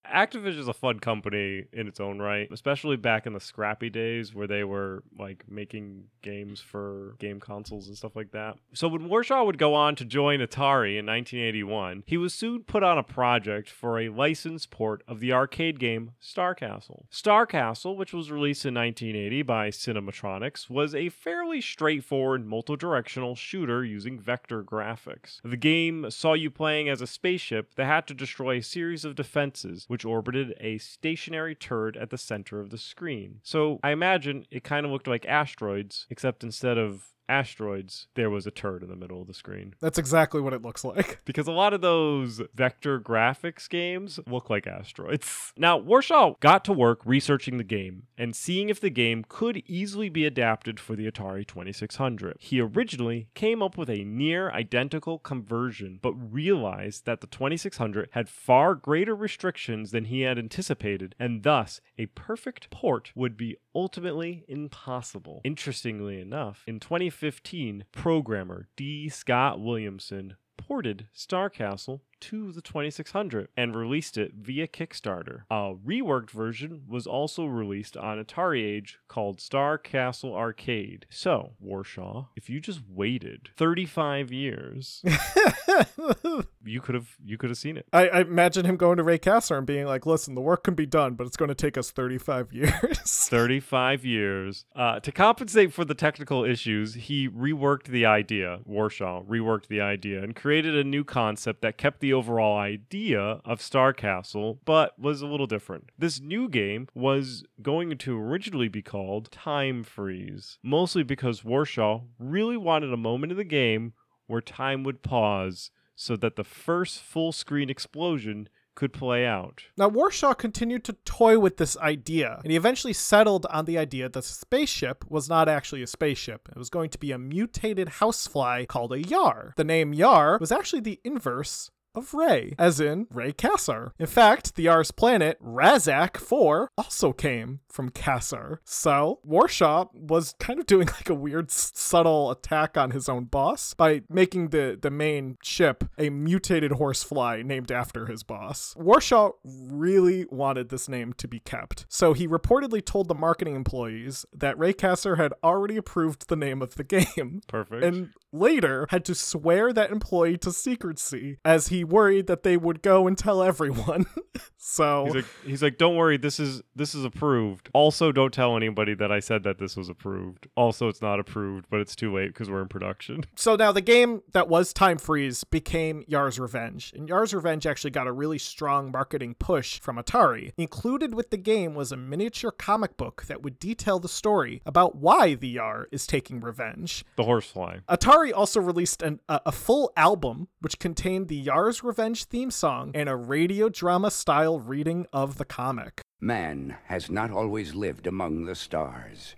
Activision 0.12 0.58
is 0.58 0.68
a 0.68 0.74
fun 0.74 0.98
company 1.00 1.64
in 1.72 1.86
its 1.86 2.00
own 2.00 2.18
right, 2.18 2.48
especially 2.50 2.96
back 2.96 3.26
in 3.26 3.31
the 3.32 3.40
scrappy 3.40 3.90
days 3.90 4.34
where 4.34 4.46
they 4.46 4.64
were 4.64 5.02
like 5.18 5.44
making 5.48 6.04
games 6.22 6.60
for 6.60 7.16
game 7.18 7.40
consoles 7.40 7.88
and 7.88 7.96
stuff 7.96 8.16
like 8.16 8.30
that. 8.32 8.56
So 8.72 8.88
when 8.88 9.08
Warshaw 9.08 9.44
would 9.44 9.58
go 9.58 9.74
on 9.74 9.96
to 9.96 10.04
join 10.04 10.40
Atari 10.40 10.98
in 10.98 11.06
1981, 11.06 12.04
he 12.06 12.16
was 12.16 12.32
soon 12.32 12.62
put 12.62 12.82
on 12.82 12.98
a 12.98 13.02
project 13.02 13.68
for 13.68 13.98
a 13.98 14.08
licensed 14.08 14.70
port 14.70 15.02
of 15.06 15.20
the 15.20 15.32
arcade 15.32 15.78
game 15.78 16.12
Star 16.20 16.54
Castle. 16.54 17.06
Star 17.10 17.46
Castle, 17.46 17.96
which 17.96 18.12
was 18.12 18.30
released 18.30 18.64
in 18.64 18.74
1980 18.74 19.42
by 19.42 19.68
Cinematronics, 19.68 20.70
was 20.70 20.94
a 20.94 21.08
fairly 21.08 21.60
straightforward 21.60 22.46
multi-directional 22.46 23.34
shooter 23.34 23.84
using 23.84 24.18
vector 24.18 24.62
graphics. 24.62 25.40
The 25.44 25.56
game 25.56 26.10
saw 26.10 26.34
you 26.34 26.50
playing 26.50 26.88
as 26.88 27.00
a 27.00 27.06
spaceship 27.06 27.74
that 27.74 27.86
had 27.86 28.06
to 28.08 28.14
destroy 28.14 28.56
a 28.56 28.62
series 28.62 29.04
of 29.04 29.14
defenses 29.14 29.84
which 29.88 30.04
orbited 30.04 30.54
a 30.60 30.78
stationary 30.78 31.54
turret 31.54 31.96
at 31.96 32.10
the 32.10 32.18
center 32.18 32.60
of 32.60 32.70
the 32.70 32.78
screen. 32.78 33.21
So 33.42 33.78
I 33.82 33.90
imagine 33.90 34.44
it 34.50 34.64
kind 34.64 34.86
of 34.86 34.92
looked 34.92 35.06
like 35.06 35.26
asteroids, 35.26 36.06
except 36.10 36.44
instead 36.44 36.78
of 36.78 37.02
asteroids, 37.28 38.08
there 38.14 38.30
was 38.30 38.46
a 38.46 38.50
turret 38.50 38.82
in 38.82 38.88
the 38.88 38.96
middle 38.96 39.20
of 39.20 39.26
the 39.26 39.34
screen. 39.34 39.74
That's 39.80 39.98
exactly 39.98 40.40
what 40.40 40.52
it 40.52 40.62
looks 40.62 40.84
like. 40.84 41.20
Because 41.32 41.46
a 41.46 41.52
lot 41.52 41.72
of 41.72 41.80
those 41.80 42.42
vector 42.54 43.00
graphics 43.00 43.68
games 43.68 44.18
look 44.26 44.50
like 44.50 44.66
asteroids. 44.66 45.52
Now, 45.62 45.78
Warshaw 45.78 46.38
got 46.40 46.64
to 46.64 46.72
work 46.72 47.00
researching 47.04 47.56
the 47.58 47.64
game 47.64 48.04
and 48.18 48.34
seeing 48.34 48.68
if 48.68 48.80
the 48.80 48.90
game 48.90 49.24
could 49.28 49.62
easily 49.66 50.08
be 50.08 50.26
adapted 50.26 50.80
for 50.80 50.96
the 50.96 51.10
Atari 51.10 51.46
2600. 51.46 52.36
He 52.40 52.60
originally 52.60 53.28
came 53.34 53.62
up 53.62 53.78
with 53.78 53.88
a 53.88 54.04
near 54.04 54.50
identical 54.50 55.18
conversion, 55.18 56.00
but 56.02 56.12
realized 56.12 57.06
that 57.06 57.20
the 57.20 57.26
2600 57.26 58.08
had 58.12 58.28
far 58.28 58.74
greater 58.74 59.14
restrictions 59.14 59.90
than 59.90 60.06
he 60.06 60.22
had 60.22 60.38
anticipated, 60.38 61.14
and 61.18 61.42
thus 61.42 61.80
a 61.98 62.06
perfect 62.06 62.70
port 62.70 63.12
would 63.14 63.36
be 63.36 63.56
ultimately 63.74 64.44
impossible. 64.48 65.40
Interestingly 65.44 66.20
enough, 66.20 66.64
in 66.66 66.80
2015, 67.12 67.84
programmer 67.92 68.68
D. 68.74 69.08
Scott 69.10 69.60
Williamson 69.60 70.36
ported 70.56 71.08
Star 71.12 71.50
Castle 71.50 72.02
to 72.22 72.52
the 72.52 72.62
2600 72.62 73.48
and 73.56 73.74
released 73.74 74.16
it 74.16 74.32
via 74.34 74.68
Kickstarter. 74.68 75.42
A 75.50 75.74
reworked 75.74 76.30
version 76.30 76.82
was 76.88 77.06
also 77.06 77.44
released 77.46 77.96
on 77.96 78.22
Atari 78.22 78.64
Age 78.64 78.98
called 79.08 79.40
Star 79.40 79.76
Castle 79.76 80.34
Arcade. 80.34 81.06
So, 81.10 81.52
Warshaw, 81.64 82.28
if 82.36 82.48
you 82.48 82.60
just 82.60 82.80
waited 82.88 83.50
35 83.56 84.32
years, 84.32 85.02
you 86.64 86.80
could 86.80 86.94
have 86.94 87.16
you 87.24 87.36
could 87.36 87.50
have 87.50 87.58
seen 87.58 87.76
it. 87.76 87.86
I, 87.92 88.08
I 88.08 88.20
imagine 88.20 88.64
him 88.64 88.76
going 88.76 88.98
to 88.98 89.02
Ray 89.02 89.18
Kassar 89.18 89.58
and 89.58 89.66
being 89.66 89.86
like, 89.86 90.06
listen, 90.06 90.34
the 90.34 90.40
work 90.40 90.64
can 90.64 90.74
be 90.74 90.86
done, 90.86 91.14
but 91.14 91.26
it's 91.26 91.36
going 91.36 91.48
to 91.48 91.54
take 91.54 91.76
us 91.76 91.90
35 91.90 92.52
years. 92.52 92.98
35 93.28 94.04
years. 94.04 94.64
Uh, 94.76 95.00
to 95.00 95.10
compensate 95.10 95.72
for 95.72 95.84
the 95.84 95.94
technical 95.94 96.44
issues, 96.44 96.94
he 96.94 97.28
reworked 97.28 97.84
the 97.86 98.06
idea, 98.06 98.60
Warshaw 98.68 99.26
reworked 99.26 99.66
the 99.66 99.80
idea, 99.80 100.22
and 100.22 100.36
created 100.36 100.76
a 100.76 100.84
new 100.84 101.02
concept 101.04 101.62
that 101.62 101.76
kept 101.76 102.00
the 102.00 102.11
overall 102.12 102.58
idea 102.58 103.40
of 103.44 103.62
Star 103.62 103.92
Castle, 103.92 104.60
but 104.64 104.98
was 104.98 105.22
a 105.22 105.26
little 105.26 105.46
different. 105.46 105.90
This 105.98 106.20
new 106.20 106.48
game 106.48 106.88
was 106.94 107.44
going 107.60 107.96
to 107.96 108.18
originally 108.18 108.68
be 108.68 108.82
called 108.82 109.30
Time 109.30 109.82
Freeze, 109.84 110.58
mostly 110.62 111.02
because 111.02 111.42
Warshaw 111.42 112.04
really 112.18 112.56
wanted 112.56 112.92
a 112.92 112.96
moment 112.96 113.32
in 113.32 113.38
the 113.38 113.44
game 113.44 113.92
where 114.26 114.40
time 114.40 114.82
would 114.84 115.02
pause 115.02 115.70
so 115.94 116.16
that 116.16 116.36
the 116.36 116.44
first 116.44 117.00
full 117.00 117.32
screen 117.32 117.70
explosion 117.70 118.48
could 118.74 118.92
play 118.92 119.26
out. 119.26 119.64
Now, 119.76 119.90
Warshaw 119.90 120.36
continued 120.36 120.84
to 120.84 120.94
toy 121.04 121.38
with 121.38 121.58
this 121.58 121.76
idea, 121.76 122.40
and 122.42 122.50
he 122.50 122.56
eventually 122.56 122.92
settled 122.92 123.46
on 123.46 123.66
the 123.66 123.78
idea 123.78 124.08
that 124.08 124.14
the 124.14 124.22
spaceship 124.22 125.04
was 125.10 125.28
not 125.28 125.48
actually 125.48 125.82
a 125.82 125.86
spaceship. 125.86 126.48
It 126.50 126.58
was 126.58 126.70
going 126.70 126.90
to 126.90 126.98
be 126.98 127.12
a 127.12 127.18
mutated 127.18 127.88
housefly 127.88 128.64
called 128.64 128.92
a 128.92 129.02
Yar. 129.02 129.52
The 129.56 129.64
name 129.64 129.92
Yar 129.92 130.38
was 130.38 130.52
actually 130.52 130.80
the 130.80 131.00
inverse 131.04 131.70
of 131.94 132.14
Ray, 132.14 132.54
as 132.58 132.80
in 132.80 133.06
Ray 133.10 133.32
Kassar. 133.32 133.92
In 133.98 134.06
fact, 134.06 134.54
the 134.54 134.64
Yar's 134.64 134.90
planet, 134.90 135.38
Razak 135.42 136.16
4, 136.16 136.70
also 136.78 137.12
came 137.12 137.60
from 137.68 137.90
Kassar. 137.90 138.58
So, 138.64 139.20
Warshaw 139.26 139.88
was 139.94 140.34
kind 140.38 140.58
of 140.58 140.66
doing 140.66 140.86
like 140.92 141.08
a 141.08 141.14
weird, 141.14 141.50
subtle 141.50 142.30
attack 142.30 142.76
on 142.76 142.90
his 142.90 143.08
own 143.08 143.24
boss 143.24 143.74
by 143.74 144.02
making 144.08 144.48
the, 144.48 144.78
the 144.80 144.90
main 144.90 145.36
ship 145.42 145.84
a 145.98 146.10
mutated 146.10 146.72
horsefly 146.72 147.42
named 147.42 147.70
after 147.70 148.06
his 148.06 148.22
boss. 148.22 148.74
Warshaw 148.78 149.32
really 149.44 150.26
wanted 150.30 150.68
this 150.68 150.88
name 150.88 151.12
to 151.14 151.28
be 151.28 151.40
kept, 151.40 151.86
so 151.88 152.12
he 152.12 152.26
reportedly 152.26 152.84
told 152.84 153.08
the 153.08 153.14
marketing 153.14 153.56
employees 153.56 154.26
that 154.32 154.58
Ray 154.58 154.72
Kassar 154.72 155.16
had 155.16 155.32
already 155.42 155.76
approved 155.76 156.28
the 156.28 156.36
name 156.36 156.62
of 156.62 156.74
the 156.74 156.84
game 156.92 157.40
Perfect. 157.46 157.84
and 157.84 158.10
later 158.32 158.86
had 158.90 159.04
to 159.04 159.14
swear 159.14 159.72
that 159.72 159.90
employee 159.90 160.38
to 160.38 160.52
secrecy 160.52 161.38
as 161.44 161.68
he 161.68 161.84
worried 161.84 162.26
that 162.26 162.42
they 162.42 162.56
would 162.56 162.82
go 162.82 163.06
and 163.06 163.16
tell 163.16 163.42
everyone. 163.42 164.06
so 164.56 165.04
He's 165.04 165.14
like, 165.14 165.24
he's 165.44 165.62
like, 165.62 165.78
don't 165.78 165.96
worry, 165.96 166.16
this 166.16 166.40
is 166.40 166.62
this 166.74 166.94
is 166.94 167.04
approved. 167.04 167.68
Also, 167.72 168.12
don't 168.12 168.32
tell 168.32 168.56
anybody 168.56 168.94
that 168.94 169.12
I 169.12 169.20
said 169.20 169.42
that 169.44 169.58
this 169.58 169.76
was 169.76 169.88
approved. 169.88 170.48
Also, 170.56 170.88
it's 170.88 171.02
not 171.02 171.20
approved, 171.20 171.66
but 171.70 171.80
it's 171.80 171.94
too 171.94 172.12
late 172.14 172.28
because 172.28 172.50
we're 172.50 172.62
in 172.62 172.68
production. 172.68 173.24
So 173.34 173.56
now 173.56 173.72
the 173.72 173.80
game 173.80 174.22
that 174.32 174.46
was 174.48 174.72
Time 174.72 174.98
Freeze 174.98 175.42
became 175.42 176.04
Yar's 176.06 176.38
Revenge, 176.38 176.92
and 176.94 177.08
Yar's 177.08 177.34
Revenge 177.34 177.66
actually 177.66 177.90
got 177.90 178.06
a 178.06 178.12
really 178.12 178.38
strong 178.38 178.92
marketing 178.92 179.34
push 179.34 179.80
from 179.80 179.96
Atari. 179.96 180.52
Included 180.56 181.14
with 181.14 181.30
the 181.30 181.36
game 181.36 181.74
was 181.74 181.90
a 181.90 181.96
miniature 181.96 182.52
comic 182.52 182.96
book 182.96 183.24
that 183.26 183.42
would 183.42 183.58
detail 183.58 183.98
the 183.98 184.08
story 184.08 184.62
about 184.64 184.94
why 184.96 185.34
the 185.34 185.48
Yar 185.48 185.88
is 185.90 186.06
taking 186.06 186.40
revenge. 186.40 187.04
The 187.16 187.24
horsefly. 187.24 187.78
Atari 187.88 188.21
also 188.30 188.60
released 188.60 189.00
an, 189.00 189.20
a, 189.28 189.40
a 189.46 189.52
full 189.52 189.90
album 189.96 190.48
which 190.60 190.78
contained 190.78 191.28
the 191.28 191.36
Yar's 191.36 191.82
Revenge 191.82 192.24
theme 192.24 192.50
song 192.50 192.92
and 192.94 193.08
a 193.08 193.16
radio 193.16 193.70
drama 193.70 194.10
style 194.10 194.60
reading 194.60 195.06
of 195.14 195.38
the 195.38 195.46
comic. 195.46 196.02
Man 196.20 196.76
has 196.84 197.10
not 197.10 197.30
always 197.30 197.74
lived 197.74 198.06
among 198.06 198.44
the 198.44 198.54
stars. 198.54 199.34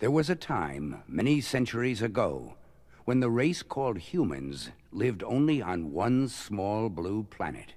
There 0.00 0.10
was 0.10 0.28
a 0.28 0.36
time, 0.36 1.02
many 1.06 1.40
centuries 1.40 2.02
ago, 2.02 2.56
when 3.04 3.20
the 3.20 3.30
race 3.30 3.62
called 3.62 3.98
humans 3.98 4.70
lived 4.92 5.22
only 5.22 5.62
on 5.62 5.92
one 5.92 6.28
small 6.28 6.88
blue 6.88 7.22
planet. 7.22 7.74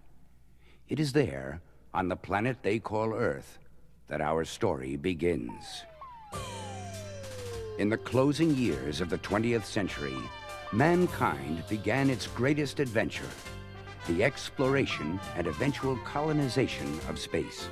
It 0.90 1.00
is 1.00 1.14
there, 1.14 1.62
on 1.94 2.10
the 2.10 2.16
planet 2.16 2.58
they 2.64 2.80
call 2.80 3.14
Earth, 3.14 3.60
that 4.08 4.20
our 4.20 4.44
story 4.44 4.98
begins. 4.98 5.86
In 7.82 7.90
the 7.90 7.98
closing 7.98 8.54
years 8.54 9.02
of 9.02 9.10
the 9.10 9.18
20th 9.18 9.66
century, 9.66 10.16
mankind 10.72 11.64
began 11.68 12.12
its 12.12 12.28
greatest 12.28 12.80
adventure 12.80 13.28
the 14.08 14.24
exploration 14.24 15.20
and 15.36 15.48
eventual 15.48 15.98
colonization 16.06 17.00
of 17.10 17.18
space. 17.18 17.70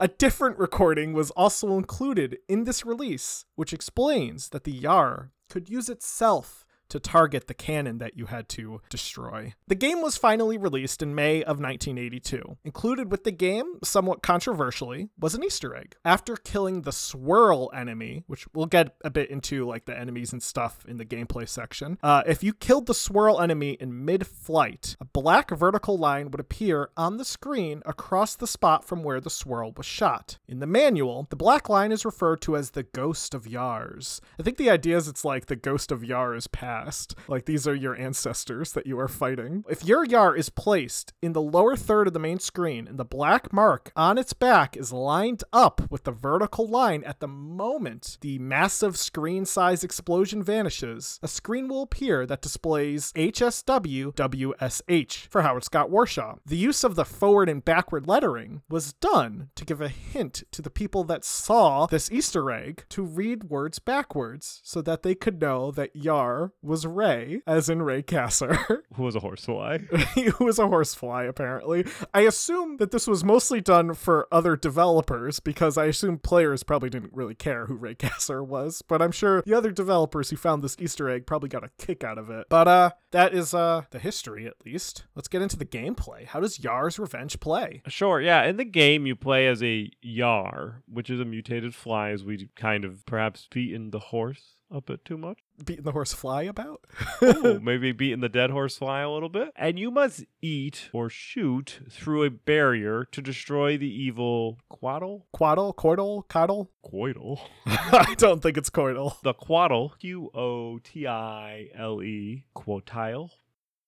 A 0.00 0.08
different 0.08 0.58
recording 0.58 1.12
was 1.12 1.30
also 1.30 1.78
included 1.78 2.38
in 2.48 2.64
this 2.64 2.84
release, 2.84 3.44
which 3.54 3.72
explains 3.72 4.48
that 4.48 4.64
the 4.64 4.72
Yar 4.72 5.30
could 5.48 5.68
use 5.70 5.88
itself 5.88 6.64
to 6.90 7.00
target 7.00 7.46
the 7.46 7.54
cannon 7.54 7.98
that 7.98 8.16
you 8.16 8.26
had 8.26 8.48
to 8.50 8.80
destroy. 8.90 9.54
The 9.66 9.74
game 9.74 10.02
was 10.02 10.16
finally 10.16 10.58
released 10.58 11.02
in 11.02 11.14
May 11.14 11.42
of 11.42 11.60
1982. 11.60 12.58
Included 12.64 13.10
with 13.10 13.24
the 13.24 13.32
game, 13.32 13.78
somewhat 13.82 14.22
controversially, 14.22 15.08
was 15.18 15.34
an 15.34 15.44
Easter 15.44 15.74
egg. 15.74 15.96
After 16.04 16.36
killing 16.36 16.82
the 16.82 16.92
swirl 16.92 17.70
enemy, 17.74 18.24
which 18.26 18.46
we'll 18.52 18.66
get 18.66 18.94
a 19.04 19.10
bit 19.10 19.30
into 19.30 19.66
like 19.66 19.86
the 19.86 19.98
enemies 19.98 20.32
and 20.32 20.42
stuff 20.42 20.84
in 20.86 20.98
the 20.98 21.04
gameplay 21.04 21.48
section, 21.48 21.98
uh, 22.02 22.22
if 22.26 22.42
you 22.42 22.52
killed 22.52 22.86
the 22.86 22.94
swirl 22.94 23.40
enemy 23.40 23.72
in 23.80 24.04
mid-flight, 24.04 24.96
a 25.00 25.04
black 25.04 25.50
vertical 25.50 25.96
line 25.96 26.30
would 26.30 26.40
appear 26.40 26.90
on 26.96 27.16
the 27.16 27.24
screen 27.24 27.82
across 27.86 28.36
the 28.36 28.46
spot 28.46 28.84
from 28.84 29.02
where 29.02 29.20
the 29.20 29.30
swirl 29.30 29.72
was 29.76 29.86
shot. 29.86 30.38
In 30.48 30.60
the 30.60 30.66
manual, 30.66 31.26
the 31.30 31.36
black 31.36 31.68
line 31.68 31.92
is 31.92 32.04
referred 32.04 32.40
to 32.42 32.56
as 32.56 32.70
the 32.70 32.82
Ghost 32.82 33.34
of 33.34 33.44
Yars. 33.44 34.20
I 34.38 34.42
think 34.42 34.56
the 34.56 34.70
idea 34.70 34.96
is 34.96 35.08
it's 35.08 35.24
like 35.24 35.46
the 35.46 35.56
Ghost 35.56 35.92
of 35.92 36.02
Yars 36.02 36.50
past. 36.84 37.14
Like 37.28 37.44
these 37.44 37.66
are 37.66 37.74
your 37.74 37.96
ancestors 37.96 38.72
that 38.72 38.86
you 38.86 38.98
are 38.98 39.08
fighting. 39.08 39.64
If 39.68 39.84
your 39.84 40.04
Yar 40.04 40.36
is 40.36 40.48
placed 40.48 41.12
in 41.22 41.32
the 41.32 41.40
lower 41.40 41.76
third 41.76 42.06
of 42.06 42.12
the 42.12 42.18
main 42.18 42.38
screen 42.38 42.86
and 42.88 42.98
the 42.98 43.04
black 43.04 43.52
mark 43.52 43.92
on 43.96 44.18
its 44.18 44.32
back 44.32 44.76
is 44.76 44.92
lined 44.92 45.44
up 45.52 45.90
with 45.90 46.04
the 46.04 46.12
vertical 46.12 46.66
line 46.66 47.04
at 47.04 47.20
the 47.20 47.28
moment 47.28 48.18
the 48.20 48.38
massive 48.38 48.96
screen 48.96 49.44
size 49.44 49.84
explosion 49.84 50.42
vanishes, 50.42 51.18
a 51.22 51.28
screen 51.28 51.68
will 51.68 51.82
appear 51.82 52.26
that 52.26 52.42
displays 52.42 53.12
HSW 53.14 54.14
WSH 54.14 55.28
for 55.28 55.42
Howard 55.42 55.64
Scott 55.64 55.90
Warshaw. 55.90 56.38
The 56.46 56.56
use 56.56 56.84
of 56.84 56.94
the 56.94 57.04
forward 57.04 57.48
and 57.48 57.64
backward 57.64 58.06
lettering 58.06 58.62
was 58.68 58.92
done 58.94 59.50
to 59.54 59.64
give 59.64 59.80
a 59.80 59.88
hint 59.88 60.44
to 60.52 60.62
the 60.62 60.70
people 60.70 61.04
that 61.04 61.24
saw 61.24 61.86
this 61.86 62.10
Easter 62.10 62.50
egg 62.50 62.84
to 62.90 63.02
read 63.02 63.44
words 63.44 63.78
backwards 63.78 64.60
so 64.64 64.80
that 64.82 65.02
they 65.02 65.14
could 65.14 65.40
know 65.40 65.70
that 65.70 65.94
Yar 65.94 66.52
was 66.70 66.86
Ray, 66.86 67.42
as 67.48 67.68
in 67.68 67.82
Ray 67.82 68.00
Kassar. 68.00 68.82
Who 68.94 69.02
was 69.02 69.16
a 69.16 69.20
horsefly? 69.20 69.78
who 70.14 70.44
was 70.44 70.60
a 70.60 70.68
horsefly, 70.68 71.24
apparently. 71.24 71.84
I 72.14 72.20
assume 72.20 72.76
that 72.76 72.92
this 72.92 73.08
was 73.08 73.24
mostly 73.24 73.60
done 73.60 73.92
for 73.94 74.28
other 74.30 74.54
developers 74.54 75.40
because 75.40 75.76
I 75.76 75.86
assume 75.86 76.18
players 76.18 76.62
probably 76.62 76.88
didn't 76.88 77.12
really 77.12 77.34
care 77.34 77.66
who 77.66 77.74
Ray 77.74 77.94
Kassar 77.96 78.46
was, 78.46 78.82
but 78.82 79.02
I'm 79.02 79.10
sure 79.10 79.42
the 79.42 79.54
other 79.54 79.72
developers 79.72 80.30
who 80.30 80.36
found 80.36 80.62
this 80.62 80.76
Easter 80.78 81.08
egg 81.08 81.26
probably 81.26 81.48
got 81.48 81.64
a 81.64 81.70
kick 81.76 82.04
out 82.04 82.18
of 82.18 82.30
it. 82.30 82.46
But 82.48 82.68
uh 82.68 82.90
that 83.10 83.34
is 83.34 83.52
uh 83.52 83.82
the 83.90 83.98
history 83.98 84.46
at 84.46 84.54
least. 84.64 85.04
Let's 85.16 85.28
get 85.28 85.42
into 85.42 85.56
the 85.56 85.66
gameplay. 85.66 86.24
How 86.24 86.38
does 86.38 86.62
Yar's 86.62 87.00
Revenge 87.00 87.40
play? 87.40 87.82
Sure, 87.88 88.20
yeah. 88.20 88.44
In 88.44 88.56
the 88.56 88.64
game, 88.64 89.06
you 89.06 89.16
play 89.16 89.48
as 89.48 89.60
a 89.62 89.90
Yar, 90.02 90.82
which 90.86 91.10
is 91.10 91.18
a 91.18 91.24
mutated 91.24 91.74
fly, 91.74 92.10
as 92.10 92.22
we 92.22 92.48
kind 92.54 92.84
of 92.84 93.04
perhaps 93.06 93.48
beaten 93.50 93.90
the 93.90 93.98
horse 93.98 94.54
a 94.70 94.80
bit 94.80 95.04
too 95.04 95.16
much. 95.16 95.38
Beating 95.64 95.84
the 95.84 95.92
horse 95.92 96.12
fly 96.12 96.42
about? 96.42 96.80
Ooh, 97.22 97.60
maybe 97.62 97.92
beating 97.92 98.20
the 98.20 98.28
dead 98.28 98.50
horse 98.50 98.78
fly 98.78 99.00
a 99.00 99.10
little 99.10 99.28
bit. 99.28 99.52
And 99.56 99.78
you 99.78 99.90
must 99.90 100.24
eat 100.40 100.88
or 100.92 101.10
shoot 101.10 101.80
through 101.90 102.24
a 102.24 102.30
barrier 102.30 103.04
to 103.12 103.20
destroy 103.20 103.76
the 103.76 103.90
evil 103.90 104.58
Quaddle? 104.70 105.22
Quaddle? 105.34 105.74
Coidal? 105.74 106.26
Coddle? 106.28 106.68
Coidal. 106.84 107.40
I 107.66 108.14
don't 108.16 108.42
think 108.42 108.56
it's 108.56 108.70
coidal. 108.70 109.20
The 109.22 109.34
Quaddle, 109.34 109.98
Q 109.98 110.30
O 110.34 110.78
T 110.78 111.06
I 111.06 111.68
L 111.74 112.02
E, 112.02 112.44
Qotile, 112.56 113.30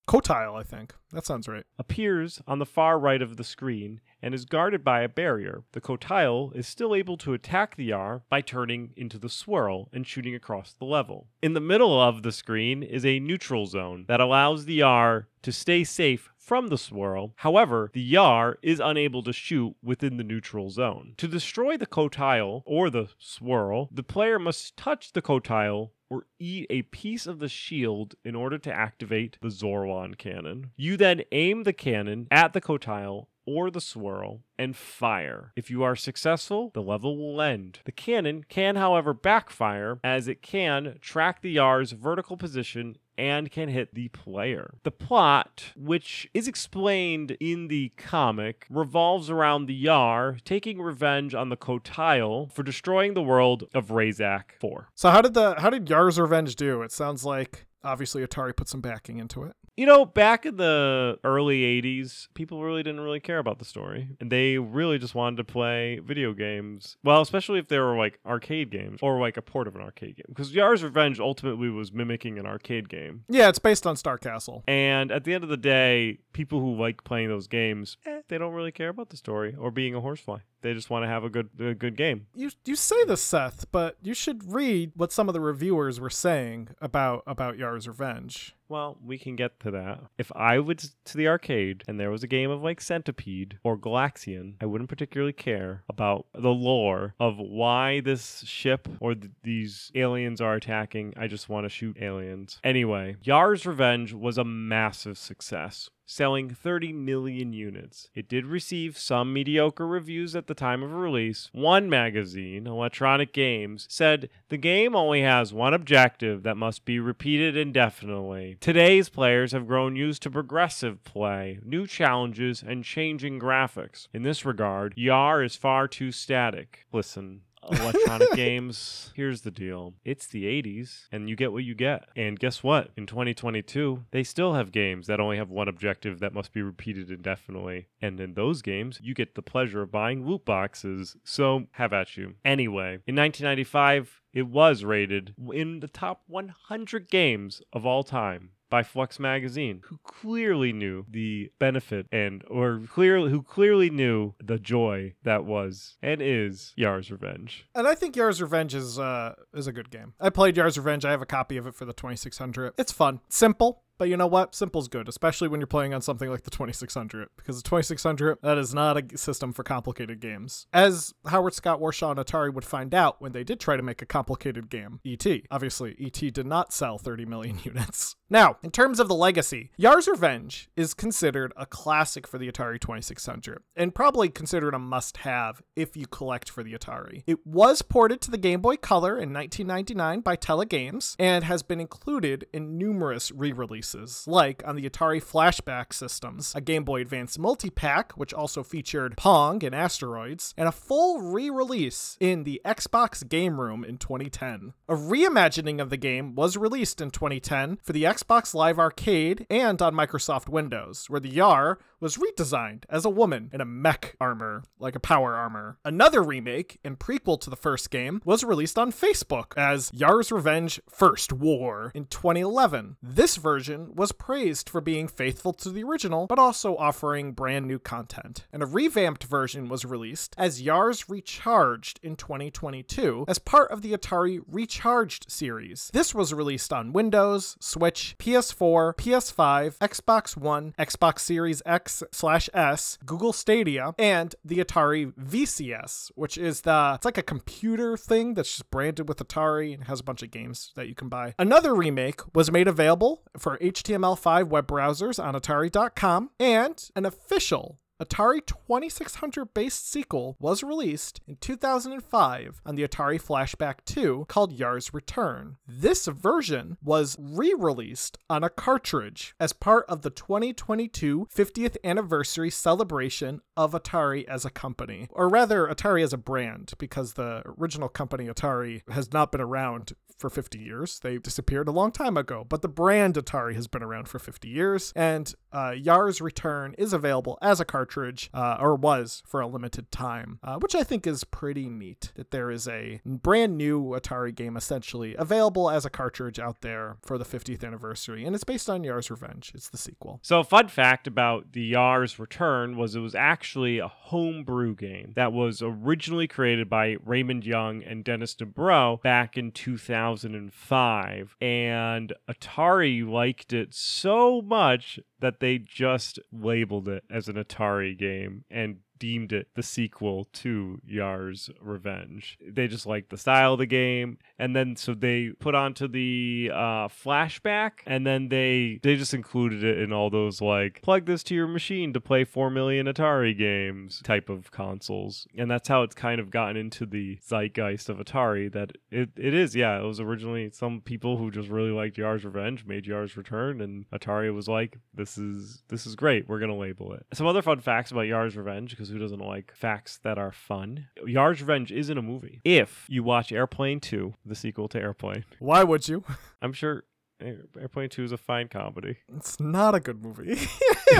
Qotile, 0.08 0.58
I 0.58 0.62
think. 0.62 0.94
That 1.12 1.26
sounds 1.26 1.46
right. 1.46 1.64
appears 1.78 2.40
on 2.46 2.58
the 2.58 2.66
far 2.66 2.98
right 2.98 3.20
of 3.20 3.36
the 3.36 3.44
screen 3.44 4.00
and 4.20 4.34
is 4.34 4.44
guarded 4.44 4.82
by 4.82 5.02
a 5.02 5.08
barrier. 5.08 5.62
The 5.72 5.80
Qotile 5.80 6.54
is 6.56 6.66
still 6.66 6.94
able 6.94 7.16
to 7.18 7.34
attack 7.34 7.76
the 7.76 7.84
Yar 7.86 8.22
by 8.28 8.40
turning 8.40 8.92
into 8.96 9.18
the 9.18 9.28
swirl 9.28 9.88
and 9.92 10.06
shooting 10.06 10.34
across 10.34 10.72
the 10.72 10.84
level. 10.84 11.28
In 11.42 11.52
the 11.52 11.60
middle 11.60 12.00
of 12.00 12.22
the 12.22 12.32
screen 12.32 12.82
is 12.82 13.04
a 13.04 13.20
neutral 13.20 13.66
zone 13.66 14.06
that 14.08 14.20
allows 14.20 14.64
the 14.64 14.74
Yar 14.74 15.28
to 15.42 15.52
stay 15.52 15.84
safe 15.84 16.30
from 16.38 16.68
the 16.68 16.78
swirl. 16.78 17.34
However, 17.36 17.90
the 17.92 18.00
Yar 18.00 18.58
is 18.62 18.80
unable 18.80 19.22
to 19.24 19.32
shoot 19.32 19.74
within 19.82 20.16
the 20.16 20.24
neutral 20.24 20.70
zone. 20.70 21.14
To 21.18 21.28
destroy 21.28 21.76
the 21.76 21.86
Qotile 21.86 22.62
or 22.64 22.90
the 22.90 23.08
swirl, 23.18 23.88
the 23.92 24.02
player 24.02 24.38
must 24.38 24.76
touch 24.76 25.12
the 25.12 25.22
Qotile 25.22 25.90
or 26.12 26.26
eat 26.38 26.66
a 26.68 26.82
piece 26.82 27.26
of 27.26 27.38
the 27.38 27.48
shield 27.48 28.16
in 28.22 28.34
order 28.34 28.58
to 28.58 28.70
activate 28.72 29.38
the 29.40 29.48
Zorlon 29.48 30.18
cannon. 30.18 30.70
You 30.76 30.98
then 30.98 31.22
aim 31.32 31.62
the 31.62 31.72
cannon 31.72 32.28
at 32.30 32.52
the 32.52 32.60
Qotile 32.60 33.28
or 33.46 33.70
the 33.70 33.80
swirl 33.80 34.42
and 34.58 34.76
fire. 34.76 35.52
If 35.56 35.70
you 35.70 35.82
are 35.82 35.96
successful, 35.96 36.70
the 36.74 36.82
level 36.82 37.16
will 37.16 37.40
end. 37.40 37.80
The 37.84 37.92
cannon 37.92 38.44
can, 38.48 38.76
however, 38.76 39.14
backfire 39.14 40.00
as 40.04 40.28
it 40.28 40.42
can 40.42 40.98
track 41.00 41.40
the 41.40 41.50
Yar's 41.50 41.92
vertical 41.92 42.36
position 42.36 42.96
and 43.16 43.50
can 43.50 43.68
hit 43.68 43.94
the 43.94 44.08
player. 44.08 44.74
The 44.82 44.90
plot, 44.90 45.72
which 45.76 46.28
is 46.34 46.48
explained 46.48 47.36
in 47.40 47.68
the 47.68 47.92
comic, 47.96 48.66
revolves 48.70 49.30
around 49.30 49.66
the 49.66 49.74
Yar 49.74 50.38
taking 50.44 50.80
revenge 50.80 51.34
on 51.34 51.48
the 51.48 51.56
Qotile 51.56 52.52
for 52.52 52.62
destroying 52.62 53.14
the 53.14 53.22
world 53.22 53.64
of 53.74 53.88
Razak 53.88 54.52
4. 54.60 54.88
So 54.94 55.10
how 55.10 55.20
did 55.20 55.34
the 55.34 55.54
how 55.58 55.70
did 55.70 55.88
Yar's 55.88 56.18
Revenge 56.18 56.56
do? 56.56 56.82
It 56.82 56.92
sounds 56.92 57.24
like 57.24 57.66
obviously 57.84 58.24
Atari 58.24 58.56
put 58.56 58.68
some 58.68 58.80
backing 58.80 59.18
into 59.18 59.42
it. 59.42 59.56
You 59.74 59.86
know, 59.86 60.04
back 60.04 60.44
in 60.44 60.56
the 60.56 61.18
early 61.24 61.62
80s, 61.80 62.28
people 62.34 62.62
really 62.62 62.82
didn't 62.82 63.00
really 63.00 63.20
care 63.20 63.38
about 63.38 63.58
the 63.58 63.64
story. 63.64 64.10
And 64.20 64.30
they 64.30 64.58
really 64.58 64.98
just 64.98 65.14
wanted 65.14 65.38
to 65.38 65.44
play 65.44 65.98
video 65.98 66.34
games. 66.34 66.98
Well, 67.02 67.22
especially 67.22 67.58
if 67.58 67.68
they 67.68 67.78
were 67.78 67.96
like 67.96 68.18
arcade 68.26 68.70
games 68.70 68.98
or 69.00 69.18
like 69.18 69.38
a 69.38 69.42
port 69.42 69.66
of 69.66 69.74
an 69.74 69.80
arcade 69.80 70.16
game. 70.16 70.26
Because 70.28 70.54
Yar's 70.54 70.82
Revenge 70.82 71.18
ultimately 71.18 71.70
was 71.70 71.90
mimicking 71.90 72.38
an 72.38 72.44
arcade 72.44 72.90
game. 72.90 73.24
Yeah, 73.30 73.48
it's 73.48 73.58
based 73.58 73.86
on 73.86 73.96
Star 73.96 74.18
Castle. 74.18 74.62
And 74.68 75.10
at 75.10 75.24
the 75.24 75.32
end 75.32 75.42
of 75.42 75.48
the 75.48 75.56
day, 75.56 76.18
people 76.34 76.60
who 76.60 76.76
like 76.76 77.02
playing 77.02 77.28
those 77.28 77.46
games, 77.46 77.96
eh, 78.04 78.20
they 78.28 78.36
don't 78.36 78.52
really 78.52 78.72
care 78.72 78.90
about 78.90 79.08
the 79.08 79.16
story 79.16 79.56
or 79.58 79.70
being 79.70 79.94
a 79.94 80.02
horsefly. 80.02 80.40
They 80.62 80.74
just 80.74 80.90
want 80.90 81.04
to 81.04 81.08
have 81.08 81.24
a 81.24 81.28
good 81.28 81.50
a 81.60 81.74
good 81.74 81.96
game. 81.96 82.26
You 82.34 82.50
you 82.64 82.76
say 82.76 83.04
this, 83.04 83.22
Seth, 83.22 83.70
but 83.70 83.96
you 84.02 84.14
should 84.14 84.52
read 84.52 84.92
what 84.94 85.12
some 85.12 85.28
of 85.28 85.32
the 85.34 85.40
reviewers 85.40 86.00
were 86.00 86.10
saying 86.10 86.68
about 86.80 87.22
about 87.26 87.58
Yar's 87.58 87.86
Revenge. 87.86 88.54
Well, 88.68 88.96
we 89.04 89.18
can 89.18 89.36
get 89.36 89.60
to 89.60 89.70
that. 89.72 90.00
If 90.16 90.32
I 90.34 90.58
went 90.58 90.94
to 91.04 91.16
the 91.18 91.28
arcade 91.28 91.84
and 91.86 92.00
there 92.00 92.10
was 92.10 92.22
a 92.22 92.26
game 92.26 92.50
of 92.50 92.62
like 92.62 92.80
Centipede 92.80 93.58
or 93.62 93.76
Galaxian, 93.76 94.54
I 94.62 94.66
wouldn't 94.66 94.88
particularly 94.88 95.34
care 95.34 95.82
about 95.90 96.24
the 96.32 96.54
lore 96.54 97.14
of 97.20 97.36
why 97.36 98.00
this 98.00 98.42
ship 98.46 98.88
or 98.98 99.14
th- 99.14 99.30
these 99.42 99.92
aliens 99.94 100.40
are 100.40 100.54
attacking. 100.54 101.12
I 101.18 101.26
just 101.26 101.50
want 101.50 101.66
to 101.66 101.68
shoot 101.68 101.98
aliens. 102.00 102.60
Anyway, 102.64 103.16
Yar's 103.22 103.66
Revenge 103.66 104.14
was 104.14 104.38
a 104.38 104.44
massive 104.44 105.18
success 105.18 105.90
selling 106.06 106.50
30 106.50 106.92
million 106.92 107.52
units. 107.52 108.08
It 108.14 108.28
did 108.28 108.46
receive 108.46 108.98
some 108.98 109.32
mediocre 109.32 109.86
reviews 109.86 110.34
at 110.36 110.46
the 110.46 110.54
time 110.54 110.82
of 110.82 110.92
release. 110.92 111.48
One 111.52 111.88
magazine, 111.88 112.66
Electronic 112.66 113.32
Games, 113.32 113.86
said 113.88 114.28
the 114.48 114.56
game 114.56 114.94
only 114.94 115.22
has 115.22 115.52
one 115.52 115.74
objective 115.74 116.42
that 116.42 116.56
must 116.56 116.84
be 116.84 116.98
repeated 116.98 117.56
indefinitely. 117.56 118.56
Today's 118.60 119.08
players 119.08 119.52
have 119.52 119.66
grown 119.66 119.96
used 119.96 120.22
to 120.22 120.30
progressive 120.30 121.02
play, 121.04 121.58
new 121.64 121.86
challenges, 121.86 122.62
and 122.66 122.84
changing 122.84 123.40
graphics. 123.40 124.08
In 124.12 124.22
this 124.22 124.44
regard, 124.44 124.94
Yar 124.96 125.42
is 125.42 125.56
far 125.56 125.88
too 125.88 126.12
static. 126.12 126.86
Listen, 126.92 127.42
electronic 127.70 128.32
games. 128.34 129.12
Here's 129.14 129.42
the 129.42 129.50
deal 129.50 129.94
it's 130.04 130.26
the 130.26 130.44
80s, 130.44 131.06
and 131.12 131.28
you 131.28 131.36
get 131.36 131.52
what 131.52 131.64
you 131.64 131.74
get. 131.74 132.04
And 132.16 132.38
guess 132.38 132.62
what? 132.62 132.90
In 132.96 133.06
2022, 133.06 134.04
they 134.10 134.22
still 134.22 134.54
have 134.54 134.72
games 134.72 135.06
that 135.06 135.20
only 135.20 135.36
have 135.36 135.50
one 135.50 135.68
objective 135.68 136.20
that 136.20 136.34
must 136.34 136.52
be 136.52 136.62
repeated 136.62 137.10
indefinitely. 137.10 137.88
And 138.00 138.20
in 138.20 138.34
those 138.34 138.62
games, 138.62 138.98
you 139.02 139.14
get 139.14 139.34
the 139.34 139.42
pleasure 139.42 139.82
of 139.82 139.92
buying 139.92 140.26
loot 140.26 140.44
boxes. 140.44 141.16
So, 141.24 141.66
have 141.72 141.92
at 141.92 142.16
you. 142.16 142.34
Anyway, 142.44 143.00
in 143.06 143.16
1995, 143.16 144.20
it 144.32 144.46
was 144.48 144.84
rated 144.84 145.34
in 145.52 145.80
the 145.80 145.88
top 145.88 146.22
100 146.26 147.10
games 147.10 147.60
of 147.72 147.84
all 147.84 148.02
time 148.02 148.50
by 148.72 148.82
Flux 148.82 149.20
Magazine, 149.20 149.82
who 149.84 149.98
clearly 150.02 150.72
knew 150.72 151.04
the 151.06 151.52
benefit 151.58 152.06
and 152.10 152.42
or 152.48 152.80
clearly 152.88 153.30
who 153.30 153.42
clearly 153.42 153.90
knew 153.90 154.32
the 154.42 154.58
joy 154.58 155.12
that 155.24 155.44
was 155.44 155.98
and 156.02 156.22
is 156.22 156.72
Yar's 156.74 157.10
Revenge. 157.10 157.66
And 157.74 157.86
I 157.86 157.94
think 157.94 158.16
Yar's 158.16 158.40
Revenge 158.40 158.74
is 158.74 158.98
uh 158.98 159.34
is 159.52 159.66
a 159.66 159.72
good 159.72 159.90
game. 159.90 160.14
I 160.18 160.30
played 160.30 160.56
Yar's 160.56 160.78
Revenge. 160.78 161.04
I 161.04 161.10
have 161.10 161.20
a 161.20 161.26
copy 161.26 161.58
of 161.58 161.66
it 161.66 161.74
for 161.74 161.84
the 161.84 161.92
2600. 161.92 162.72
It's 162.78 162.92
fun, 162.92 163.20
simple, 163.28 163.82
but 164.02 164.08
you 164.08 164.16
know 164.16 164.26
what? 164.26 164.52
Simple's 164.52 164.88
good, 164.88 165.08
especially 165.08 165.46
when 165.46 165.60
you're 165.60 165.66
playing 165.68 165.94
on 165.94 166.02
something 166.02 166.28
like 166.28 166.42
the 166.42 166.50
2600, 166.50 167.28
because 167.36 167.62
the 167.62 167.68
2600, 167.68 168.38
that 168.42 168.58
is 168.58 168.74
not 168.74 168.96
a 168.96 169.16
system 169.16 169.52
for 169.52 169.62
complicated 169.62 170.18
games. 170.18 170.66
As 170.72 171.14
Howard 171.26 171.54
Scott 171.54 171.80
Warshaw 171.80 172.10
and 172.10 172.18
Atari 172.18 172.52
would 172.52 172.64
find 172.64 172.94
out 172.94 173.20
when 173.20 173.30
they 173.30 173.44
did 173.44 173.60
try 173.60 173.76
to 173.76 173.82
make 173.82 174.02
a 174.02 174.06
complicated 174.06 174.70
game, 174.70 174.98
E.T. 175.04 175.44
Obviously, 175.52 175.94
E.T. 175.98 176.32
did 176.32 176.46
not 176.46 176.72
sell 176.72 176.98
30 176.98 177.26
million 177.26 177.60
units. 177.64 178.16
Now, 178.32 178.56
in 178.62 178.70
terms 178.70 178.98
of 178.98 179.08
the 179.08 179.14
legacy, 179.14 179.72
Yar's 179.76 180.08
Revenge 180.08 180.70
is 180.74 180.94
considered 180.94 181.52
a 181.54 181.66
classic 181.66 182.26
for 182.26 182.38
the 182.38 182.50
Atari 182.50 182.80
2600, 182.80 183.62
and 183.76 183.94
probably 183.94 184.30
considered 184.30 184.72
a 184.72 184.78
must 184.78 185.18
have 185.18 185.60
if 185.76 185.98
you 185.98 186.06
collect 186.06 186.48
for 186.48 186.62
the 186.62 186.72
Atari. 186.72 187.24
It 187.26 187.46
was 187.46 187.82
ported 187.82 188.22
to 188.22 188.30
the 188.30 188.38
Game 188.38 188.62
Boy 188.62 188.78
Color 188.78 189.18
in 189.18 189.34
1999 189.34 190.20
by 190.20 190.36
Telegames, 190.36 191.14
and 191.18 191.44
has 191.44 191.62
been 191.62 191.78
included 191.78 192.46
in 192.54 192.78
numerous 192.78 193.30
re 193.32 193.52
releases, 193.52 194.26
like 194.26 194.62
on 194.66 194.76
the 194.76 194.88
Atari 194.88 195.22
Flashback 195.22 195.92
systems, 195.92 196.54
a 196.54 196.62
Game 196.62 196.84
Boy 196.84 197.02
Advance 197.02 197.38
multi 197.38 197.68
pack, 197.68 198.12
which 198.12 198.32
also 198.32 198.62
featured 198.62 199.18
Pong 199.18 199.62
and 199.62 199.74
Asteroids, 199.74 200.54
and 200.56 200.66
a 200.66 200.72
full 200.72 201.20
re 201.20 201.50
release 201.50 202.16
in 202.18 202.44
the 202.44 202.62
Xbox 202.64 203.28
Game 203.28 203.60
Room 203.60 203.84
in 203.84 203.98
2010. 203.98 204.72
A 204.88 204.94
reimagining 204.94 205.82
of 205.82 205.90
the 205.90 205.98
game 205.98 206.34
was 206.34 206.56
released 206.56 207.02
in 207.02 207.10
2010 207.10 207.78
for 207.82 207.92
the 207.92 208.04
Xbox 208.04 208.21
Live 208.54 208.78
Arcade 208.78 209.46
and 209.50 209.80
on 209.82 209.94
Microsoft 209.94 210.48
Windows, 210.48 211.06
where 211.08 211.20
the 211.20 211.28
Yar 211.28 211.78
was 212.02 212.16
redesigned 212.16 212.82
as 212.90 213.04
a 213.04 213.10
woman 213.10 213.48
in 213.52 213.60
a 213.60 213.64
mech 213.64 214.16
armor, 214.20 214.64
like 214.80 214.96
a 214.96 215.00
power 215.00 215.34
armor. 215.34 215.78
Another 215.84 216.20
remake 216.20 216.80
and 216.84 216.98
prequel 216.98 217.40
to 217.40 217.48
the 217.48 217.56
first 217.56 217.90
game 217.90 218.20
was 218.24 218.42
released 218.42 218.76
on 218.76 218.90
Facebook 218.90 219.56
as 219.56 219.88
Yar's 219.94 220.32
Revenge 220.32 220.80
First 220.88 221.32
War 221.32 221.92
in 221.94 222.06
2011. 222.06 222.96
This 223.00 223.36
version 223.36 223.94
was 223.94 224.10
praised 224.10 224.68
for 224.68 224.80
being 224.80 225.06
faithful 225.06 225.52
to 225.52 225.70
the 225.70 225.84
original, 225.84 226.26
but 226.26 226.40
also 226.40 226.76
offering 226.76 227.32
brand 227.32 227.68
new 227.68 227.78
content. 227.78 228.46
And 228.52 228.64
a 228.64 228.66
revamped 228.66 229.22
version 229.24 229.68
was 229.68 229.84
released 229.84 230.34
as 230.36 230.60
Yar's 230.60 231.08
Recharged 231.08 232.00
in 232.02 232.16
2022 232.16 233.26
as 233.28 233.38
part 233.38 233.70
of 233.70 233.82
the 233.82 233.92
Atari 233.92 234.40
Recharged 234.48 235.30
series. 235.30 235.88
This 235.92 236.12
was 236.14 236.34
released 236.34 236.72
on 236.72 236.92
Windows, 236.92 237.56
Switch, 237.60 238.11
PS4, 238.18 238.94
PS5, 238.96 239.78
Xbox 239.78 240.36
One, 240.36 240.74
Xbox 240.78 241.20
Series 241.20 241.62
X 241.66 242.02
slash 242.12 242.48
S, 242.54 242.98
Google 243.04 243.32
Stadia, 243.32 243.94
and 243.98 244.34
the 244.44 244.58
Atari 244.58 245.12
VCS, 245.14 246.10
which 246.14 246.38
is 246.38 246.62
the 246.62 246.92
it's 246.96 247.04
like 247.04 247.18
a 247.18 247.22
computer 247.22 247.96
thing 247.96 248.34
that's 248.34 248.50
just 248.50 248.70
branded 248.70 249.08
with 249.08 249.18
Atari 249.18 249.74
and 249.74 249.84
has 249.84 250.00
a 250.00 250.04
bunch 250.04 250.22
of 250.22 250.30
games 250.30 250.72
that 250.76 250.88
you 250.88 250.94
can 250.94 251.08
buy. 251.08 251.34
Another 251.38 251.74
remake 251.74 252.20
was 252.34 252.50
made 252.50 252.68
available 252.68 253.22
for 253.36 253.58
HTML5 253.58 254.48
web 254.48 254.66
browsers 254.66 255.22
on 255.22 255.34
Atari.com, 255.34 256.30
and 256.38 256.90
an 256.96 257.06
official 257.06 257.78
Atari 258.02 258.44
2600 258.44 259.54
based 259.54 259.88
sequel 259.88 260.36
was 260.40 260.64
released 260.64 261.20
in 261.28 261.36
2005 261.36 262.60
on 262.66 262.74
the 262.74 262.82
Atari 262.82 263.22
Flashback 263.22 263.76
2 263.84 264.26
called 264.28 264.52
Yar's 264.52 264.92
Return. 264.92 265.56
This 265.68 266.06
version 266.06 266.78
was 266.82 267.16
re 267.20 267.54
released 267.56 268.18
on 268.28 268.42
a 268.42 268.50
cartridge 268.50 269.34
as 269.38 269.52
part 269.52 269.84
of 269.88 270.02
the 270.02 270.10
2022 270.10 271.28
50th 271.32 271.76
anniversary 271.84 272.50
celebration 272.50 273.40
of 273.56 273.72
Atari 273.72 274.24
as 274.24 274.44
a 274.44 274.50
company, 274.50 275.06
or 275.10 275.28
rather, 275.28 275.68
Atari 275.68 276.02
as 276.02 276.12
a 276.12 276.18
brand, 276.18 276.72
because 276.78 277.12
the 277.12 277.42
original 277.58 277.88
company 277.88 278.26
Atari 278.26 278.82
has 278.90 279.12
not 279.12 279.30
been 279.30 279.40
around 279.40 279.92
for 280.18 280.30
50 280.30 280.58
years. 280.58 280.98
They 281.00 281.18
disappeared 281.18 281.68
a 281.68 281.72
long 281.72 281.92
time 281.92 282.16
ago, 282.16 282.44
but 282.48 282.62
the 282.62 282.68
brand 282.68 283.14
Atari 283.14 283.54
has 283.54 283.66
been 283.68 283.82
around 283.82 284.08
for 284.08 284.18
50 284.18 284.48
years, 284.48 284.92
and 284.96 285.34
uh, 285.52 285.70
Yar's 285.70 286.20
Return 286.20 286.74
is 286.78 286.92
available 286.92 287.38
as 287.42 287.60
a 287.60 287.64
cartridge, 287.64 288.30
uh, 288.32 288.56
or 288.60 288.74
was 288.74 289.22
for 289.26 289.40
a 289.40 289.46
limited 289.46 289.90
time, 289.90 290.38
uh, 290.42 290.58
which 290.58 290.74
I 290.74 290.82
think 290.82 291.06
is 291.06 291.24
pretty 291.24 291.68
neat 291.68 292.12
that 292.16 292.30
there 292.30 292.50
is 292.50 292.66
a 292.68 293.00
brand 293.04 293.56
new 293.56 293.82
Atari 293.90 294.34
game 294.34 294.56
essentially 294.56 295.14
available 295.16 295.70
as 295.70 295.84
a 295.84 295.90
cartridge 295.90 296.38
out 296.38 296.62
there 296.62 296.96
for 297.02 297.18
the 297.18 297.24
50th 297.24 297.64
anniversary, 297.64 298.24
and 298.24 298.34
it's 298.34 298.44
based 298.44 298.70
on 298.70 298.84
Yar's 298.84 299.10
Revenge. 299.10 299.52
It's 299.54 299.68
the 299.68 299.78
sequel. 299.78 300.20
So, 300.22 300.40
a 300.40 300.44
fun 300.44 300.68
fact 300.68 301.06
about 301.06 301.52
the 301.52 301.62
Yar's 301.62 302.18
Return 302.18 302.76
was 302.76 302.94
it 302.94 303.00
was 303.00 303.14
actually 303.14 303.78
a 303.78 303.88
homebrew 303.88 304.74
game 304.74 305.12
that 305.16 305.32
was 305.32 305.62
originally 305.62 306.28
created 306.28 306.68
by 306.68 306.96
Raymond 307.04 307.44
Young 307.44 307.82
and 307.82 308.04
Dennis 308.04 308.34
Dubrow 308.34 309.00
back 309.02 309.36
in 309.36 309.50
2005. 309.52 311.36
And 311.40 312.12
Atari 312.28 313.08
liked 313.08 313.52
it 313.52 313.74
so 313.74 314.42
much 314.42 314.98
that 315.20 315.40
they 315.42 315.58
just 315.58 316.20
labeled 316.32 316.86
it 316.86 317.02
as 317.10 317.28
an 317.28 317.34
Atari 317.34 317.98
game 317.98 318.44
and 318.48 318.76
deemed 319.02 319.32
it 319.32 319.48
the 319.56 319.64
sequel 319.64 320.28
to 320.32 320.80
Yar's 320.86 321.50
Revenge. 321.60 322.38
They 322.40 322.68
just 322.68 322.86
liked 322.86 323.10
the 323.10 323.16
style 323.16 323.54
of 323.54 323.58
the 323.58 323.66
game, 323.66 324.18
and 324.38 324.54
then 324.54 324.76
so 324.76 324.94
they 324.94 325.30
put 325.40 325.56
onto 325.56 325.88
the 325.88 326.52
uh, 326.54 326.86
flashback, 326.86 327.80
and 327.84 328.06
then 328.06 328.28
they 328.28 328.78
they 328.84 328.94
just 328.94 329.12
included 329.12 329.64
it 329.64 329.80
in 329.80 329.92
all 329.92 330.08
those 330.08 330.40
like 330.40 330.82
plug 330.82 331.06
this 331.06 331.24
to 331.24 331.34
your 331.34 331.48
machine 331.48 331.92
to 331.94 332.00
play 332.00 332.22
four 332.22 332.48
million 332.48 332.86
Atari 332.86 333.36
games 333.36 334.00
type 334.04 334.28
of 334.28 334.52
consoles, 334.52 335.26
and 335.36 335.50
that's 335.50 335.66
how 335.66 335.82
it's 335.82 335.96
kind 335.96 336.20
of 336.20 336.30
gotten 336.30 336.56
into 336.56 336.86
the 336.86 337.18
zeitgeist 337.28 337.88
of 337.88 337.96
Atari. 337.96 338.52
That 338.52 338.70
it, 338.92 339.10
it 339.16 339.34
is, 339.34 339.56
yeah, 339.56 339.80
it 339.80 339.84
was 339.84 339.98
originally 339.98 340.48
some 340.52 340.80
people 340.80 341.16
who 341.16 341.32
just 341.32 341.48
really 341.48 341.72
liked 341.72 341.98
Yar's 341.98 342.24
Revenge 342.24 342.64
made 342.64 342.86
Yar's 342.86 343.16
Return, 343.16 343.60
and 343.60 343.84
Atari 343.90 344.32
was 344.32 344.46
like, 344.46 344.78
this 344.94 345.18
is 345.18 345.64
this 345.70 345.86
is 345.86 345.96
great, 345.96 346.28
we're 346.28 346.38
gonna 346.38 346.56
label 346.56 346.92
it. 346.92 347.04
Some 347.12 347.26
other 347.26 347.42
fun 347.42 347.58
facts 347.58 347.90
about 347.90 348.02
Yar's 348.02 348.36
Revenge 348.36 348.70
because 348.70 348.91
who 348.92 348.98
doesn't 348.98 349.18
like 349.18 349.52
facts 349.54 349.98
that 350.04 350.18
are 350.18 350.32
fun? 350.32 350.88
Yar's 351.04 351.40
Revenge 351.40 351.72
isn't 351.72 351.96
a 351.96 352.02
movie. 352.02 352.40
If 352.44 352.86
you 352.88 353.02
watch 353.02 353.32
Airplane 353.32 353.80
2, 353.80 354.14
the 354.24 354.34
sequel 354.34 354.68
to 354.68 354.78
Airplane, 354.80 355.24
Why 355.38 355.64
would 355.64 355.88
you? 355.88 356.04
I'm 356.42 356.52
sure 356.52 356.84
Airplane 357.20 357.88
2 357.88 358.04
is 358.04 358.12
a 358.12 358.16
fine 358.16 358.48
comedy. 358.48 358.98
It's 359.16 359.40
not 359.40 359.74
a 359.74 359.80
good 359.80 360.02
movie. 360.02 360.38